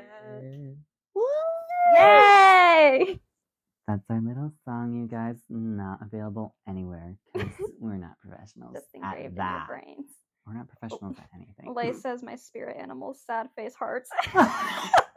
Yay! 1.97 3.19
That's 3.89 4.05
our 4.11 4.21
little 4.21 4.53
song, 4.65 4.95
you 4.95 5.09
guys. 5.09 5.37
Not 5.49 5.99
available 6.03 6.55
anywhere 6.69 7.17
because 7.33 7.51
we're 7.81 7.97
not 7.97 8.13
professionals 8.21 8.75
Just 8.75 8.87
at 8.95 8.95
engraved 8.95 9.19
in 9.19 9.37
your 9.37 9.39
that. 9.45 9.67
brains. 9.67 10.11
We're 10.47 10.55
not 10.55 10.67
oh, 10.71 10.75
professionals 10.79 11.17
at 11.19 11.29
anything. 11.35 11.75
Lay 11.75 11.93
says 11.95 12.23
my 12.23 12.37
spirit 12.37 12.77
animals, 12.79 13.23
sad 13.27 13.49
face 13.57 13.75
hearts. 13.75 14.09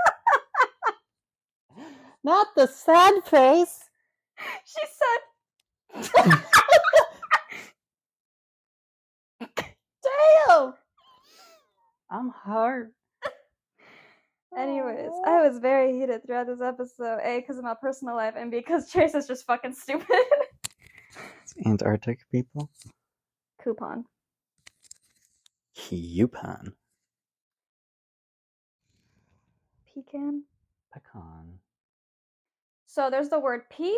not 2.24 2.48
the 2.56 2.68
sad 2.68 3.24
face. 3.26 3.90
she 4.66 4.82
said 5.00 5.20
Damn! 10.48 10.74
I'm 12.10 12.32
hurt. 12.44 12.94
Anyways, 14.58 15.10
oh, 15.12 15.24
I 15.26 15.48
was 15.48 15.60
very 15.60 15.94
heated 15.94 16.26
throughout 16.26 16.48
this 16.48 16.62
episode. 16.62 17.20
A, 17.24 17.40
because 17.40 17.58
of 17.58 17.64
my 17.64 17.76
personal 17.80 18.16
life, 18.16 18.34
and 18.38 18.52
B, 18.52 18.58
because 18.58 18.90
Chase 18.92 19.16
is 19.16 19.28
just 19.28 19.46
fucking 19.46 19.74
stupid. 19.74 20.08
Antarctic 21.66 22.20
people. 22.32 22.70
Coupon. 23.64 24.06
Yupon. 25.76 26.74
Pecan. 29.94 30.44
Pecan. 30.94 31.61
So 32.92 33.10
there's 33.10 33.30
the 33.30 33.40
word 33.40 33.70
pea 33.70 33.98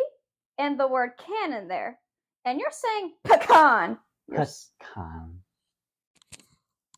and 0.60 0.80
the 0.80 0.88
word 0.88 1.14
can 1.18 1.52
in 1.52 1.68
there. 1.68 1.98
And 2.46 2.60
you're 2.60 2.70
saying 2.70 3.14
pecan. 3.24 3.98
You're 4.30 4.46
Pecan. 4.80 5.40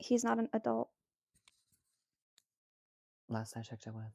He's 0.02 0.22
not 0.22 0.38
an 0.38 0.50
adult. 0.52 0.90
Last 3.30 3.56
I 3.56 3.62
checked, 3.62 3.88
I 3.88 3.92
was. 3.92 4.12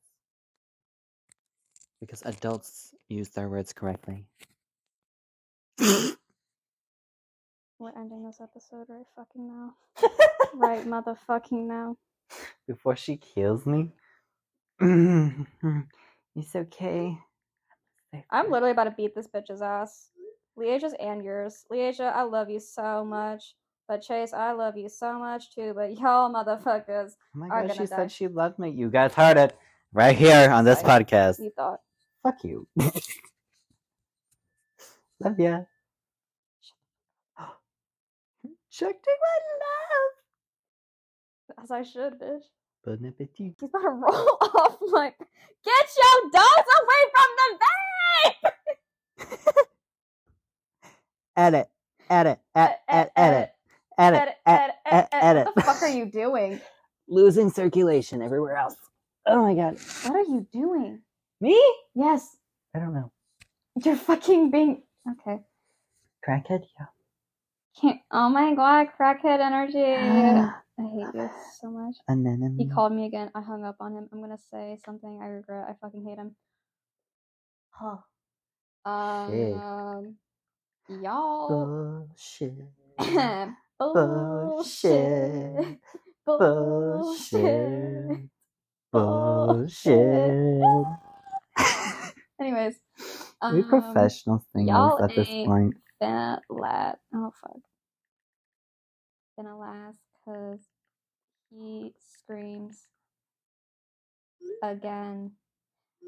Because 2.03 2.21
adults 2.27 2.95
use 3.09 3.31
their 3.31 3.49
words 3.49 3.73
correctly. 3.73 4.27
We're 5.79 6.17
ending 7.97 8.27
this 8.27 8.43
episode 8.43 8.91
right 8.91 9.07
fucking 9.17 9.49
now. 9.49 9.73
right 10.55 10.87
motherfucking 10.87 11.67
now. 11.67 11.97
Before 12.69 12.95
she 12.95 13.17
kills 13.17 13.65
me. 13.65 13.93
it's 16.37 16.55
okay. 16.55 17.17
I'm 18.31 18.51
literally 18.51 18.73
about 18.73 18.85
to 18.85 18.91
beat 18.91 19.15
this 19.15 19.29
bitch's 19.29 19.63
ass. 19.63 20.11
Leasia's 20.59 20.95
and 21.01 21.25
yours. 21.25 21.65
Leasia, 21.73 22.13
I 22.13 22.23
love 22.23 22.51
you 22.51 22.61
so 22.61 23.05
much. 23.05 23.55
But 23.89 24.03
Chase, 24.03 24.33
I 24.33 24.53
love 24.53 24.77
you 24.77 24.89
so 24.89 25.19
much 25.19 25.53
too. 25.55 25.73
But 25.75 25.93
y'all 25.99 26.33
motherfuckers, 26.33 27.13
Oh 27.35 27.39
my 27.41 27.49
are 27.49 27.63
god, 27.67 27.73
she 27.73 27.79
die. 27.81 27.85
said 27.87 28.13
she 28.13 28.29
loved 28.29 28.59
me. 28.59 28.71
You 28.71 28.91
guys 28.91 29.15
heard 29.15 29.37
it 29.37 29.57
right 29.93 30.17
here 30.17 30.51
on 30.51 30.65
this 30.65 30.83
podcast. 30.83 31.39
you 31.41 31.51
thought. 31.57 31.81
Fuck 32.23 32.45
you. 32.45 32.67
love 35.21 35.39
ya. 35.39 35.61
Take 38.73 38.97
my 39.07 39.39
love. 39.61 40.13
As 41.65 41.71
I 41.71 41.83
should, 41.83 42.19
bitch. 42.21 42.43
Bon 42.85 42.95
appetit. 42.95 43.31
He's 43.35 43.53
about 43.63 43.81
to 43.83 43.89
roll 43.91 44.39
off 44.41 44.77
like, 44.93 45.19
get 45.19 45.87
your 45.99 46.31
dogs 46.33 46.69
away 46.81 47.03
from 47.15 47.29
the 47.37 47.59
vape! 47.61 48.53
edit, 51.37 51.69
edit, 52.09 52.39
edit, 52.55 52.79
edit, 52.89 53.13
edit, 53.19 53.51
edit, 53.99 54.35
edit, 54.47 54.75
edit, 54.87 55.09
edit. 55.13 55.47
What 55.47 55.55
the 55.55 55.63
fuck 55.63 55.83
are 55.83 55.89
you 55.89 56.07
doing? 56.07 56.61
Losing 57.09 57.51
circulation 57.51 58.23
everywhere 58.23 58.57
else. 58.57 58.77
Oh 59.27 59.43
my 59.43 59.55
god. 59.55 59.79
What 60.05 60.17
are 60.17 60.23
you 60.23 60.47
doing? 60.53 61.01
Me? 61.41 61.61
Yes, 61.95 62.37
I 62.75 62.79
don't 62.79 62.95
know. 62.95 63.11
you're 63.85 63.97
fucking 63.97 64.51
being 64.51 64.83
okay. 65.11 65.41
Crackhead? 66.27 66.65
Can't. 67.79 68.01
Oh 68.13 68.29
my 68.31 68.55
god, 68.55 68.89
crackhead 68.99 69.41
energy. 69.41 69.79
I 70.79 70.83
hate 70.83 71.15
you 71.15 71.31
so 71.61 71.71
much. 71.71 71.97
Anemone. 72.09 72.57
He 72.59 72.67
called 72.67 72.93
me 72.93 73.07
again. 73.07 73.31
I 73.35 73.41
hung 73.43 73.65
up 73.65 73.77
on 73.81 73.95
him. 73.95 74.09
I'm 74.13 74.21
gonna 74.21 74.39
say 74.51 74.79
something 74.85 75.21
I 75.23 75.27
regret. 75.29 75.67
I 75.69 75.75
fucking 75.81 76.05
hate 76.05 76.19
him. 76.19 76.37
Huh. 77.71 77.97
Shit. 79.27 79.65
Um, 80.05 80.17
y'all. 80.89 81.49
Bullshit. 81.49 82.53
Bullshit. 83.79 84.33
Bullshit. 84.45 85.79
Bullshit. 86.27 88.21
Bullshit. 88.93 90.87
Anyways, 92.41 92.77
we 93.49 93.63
um, 93.63 93.63
professional 93.63 94.45
singers 94.55 94.95
at 95.03 95.15
this 95.17 95.29
point. 95.45 95.75
Finna 96.01 96.41
la 96.49 96.95
Oh 97.15 97.33
fuck. 97.41 97.61
Finna 99.39 99.59
last 99.59 99.99
because 100.15 100.61
he 101.51 101.93
screams 101.99 102.87
again. 104.63 105.33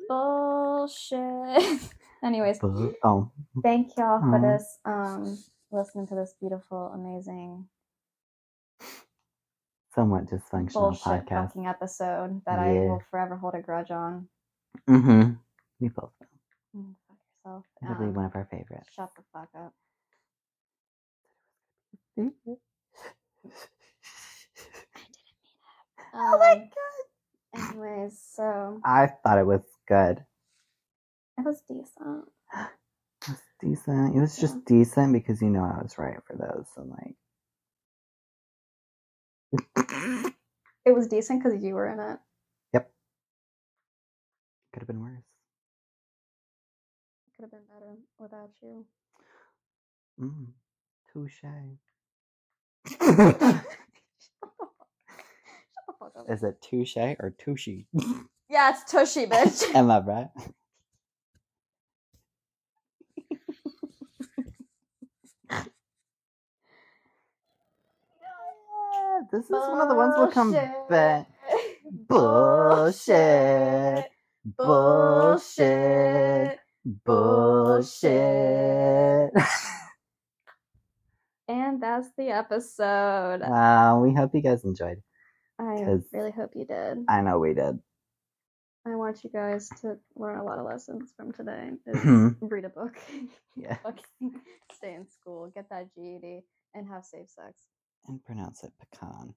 Bullshit. 0.08 1.18
Anyways, 2.24 2.60
oh, 3.02 3.30
thank 3.62 3.96
y'all 3.96 4.20
for 4.20 4.36
Aw. 4.36 4.40
this. 4.40 4.78
Um, 4.84 5.38
listening 5.70 6.06
to 6.08 6.14
this 6.14 6.34
beautiful, 6.40 6.92
amazing 6.94 7.66
somewhat 9.94 10.26
dysfunctional 10.26 10.72
bullshit 10.72 11.02
podcast. 11.02 11.48
fucking 11.48 11.66
episode 11.66 12.40
that 12.46 12.58
I 12.58 12.72
will 12.72 13.02
forever 13.10 13.36
hold 13.36 13.54
a 13.54 13.60
grudge 13.60 13.90
on. 13.90 14.28
Mm-hmm. 14.88 15.32
We 15.80 15.88
both 15.88 16.12
know. 16.20 16.80
Mm, 16.80 16.94
yourself. 17.52 17.64
Probably 17.82 18.06
Um, 18.08 18.14
one 18.14 18.24
of 18.26 18.34
our 18.34 18.44
favorites. 18.50 18.88
Shut 18.94 19.10
the 19.16 19.22
fuck 19.32 19.48
up. 19.54 19.72
I 22.18 22.22
didn't 22.22 22.34
mean 22.46 22.56
it. 22.56 22.60
Um, 26.14 26.20
oh 26.34 26.38
my 26.38 26.54
god. 26.56 26.70
Anyways, 27.70 28.18
so 28.34 28.80
I 28.84 29.06
thought 29.06 29.38
it 29.38 29.46
was 29.46 29.62
good. 29.88 30.24
it 31.38 31.44
was 31.44 31.60
decent. 31.68 32.28
It 32.54 33.28
was 33.28 33.42
decent. 33.60 34.16
It 34.16 34.20
was 34.20 34.36
just 34.38 34.64
decent 34.64 35.12
because 35.12 35.42
you 35.42 35.50
know 35.50 35.64
I 35.64 35.82
was 35.82 35.98
right 35.98 36.18
for 36.26 36.36
those. 36.36 36.66
And 36.76 36.90
like, 36.90 37.16
It 40.84 40.92
was 40.92 41.06
decent 41.08 41.42
because 41.42 41.62
you 41.62 41.74
were 41.74 41.88
in 41.88 42.00
it. 42.00 42.18
Yep. 42.74 42.90
Could 44.72 44.80
have 44.80 44.86
been 44.88 45.00
worse. 45.02 45.22
Could 47.42 47.50
have 47.50 47.60
been 47.60 47.66
better 47.74 47.96
without 48.20 48.50
you. 48.62 48.86
Mm. 50.20 50.46
Touche. 51.12 51.42
Shut 52.86 53.00
the 55.88 55.94
fuck 55.98 56.12
up. 56.16 56.30
Is 56.30 56.44
it 56.44 56.62
touche 56.62 56.96
or 56.96 57.34
tushy? 57.36 57.88
Yeah, 58.48 58.70
it's 58.70 58.84
Tushy, 58.84 59.26
bitch. 59.26 59.74
Am 59.74 59.90
I 59.90 59.98
right? 60.00 60.28
Yeah, 65.50 65.64
this 69.32 69.44
is 69.46 69.50
one 69.50 69.80
of 69.80 69.88
the 69.88 69.94
ones 69.94 70.14
we'll 70.16 70.28
come 70.28 70.52
back. 70.88 71.26
Bullshit. 72.08 74.06
Bullshit. 74.44 74.56
Bullshit. 74.58 76.61
And 81.48 81.82
that's 81.82 82.08
the 82.16 82.28
episode. 82.30 83.42
uh, 83.42 83.98
we 84.00 84.14
hope 84.14 84.34
you 84.34 84.40
guys 84.40 84.64
enjoyed. 84.64 85.02
I 85.58 85.98
really 86.12 86.30
hope 86.30 86.52
you 86.54 86.64
did. 86.64 87.04
I 87.08 87.20
know 87.20 87.38
we 87.40 87.52
did. 87.52 87.78
I 88.86 88.94
want 88.94 89.22
you 89.22 89.30
guys 89.30 89.68
to 89.82 89.98
learn 90.16 90.38
a 90.38 90.44
lot 90.44 90.58
of 90.58 90.66
lessons 90.66 91.12
from 91.16 91.32
today. 91.32 91.70
Mhm. 91.86 92.36
read 92.40 92.64
a 92.64 92.68
book, 92.68 92.96
Yeah. 93.56 93.76
stay 94.72 94.94
in 94.94 95.06
school, 95.08 95.50
get 95.54 95.68
that 95.70 95.92
GED, 95.94 96.42
and 96.74 96.88
have 96.88 97.04
safe 97.04 97.28
sex. 97.28 97.66
And 98.08 98.24
pronounce 98.24 98.64
it 98.64 98.72
pecan. 98.80 99.34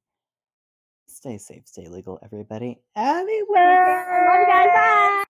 Stay 1.07 1.37
safe, 1.37 1.67
stay 1.67 1.87
legal, 1.87 2.19
everybody. 2.23 2.79
Anywhere. 2.95 4.27
Love 4.29 4.39
you 4.39 4.47
guys. 4.47 4.67
Bye. 4.73 5.23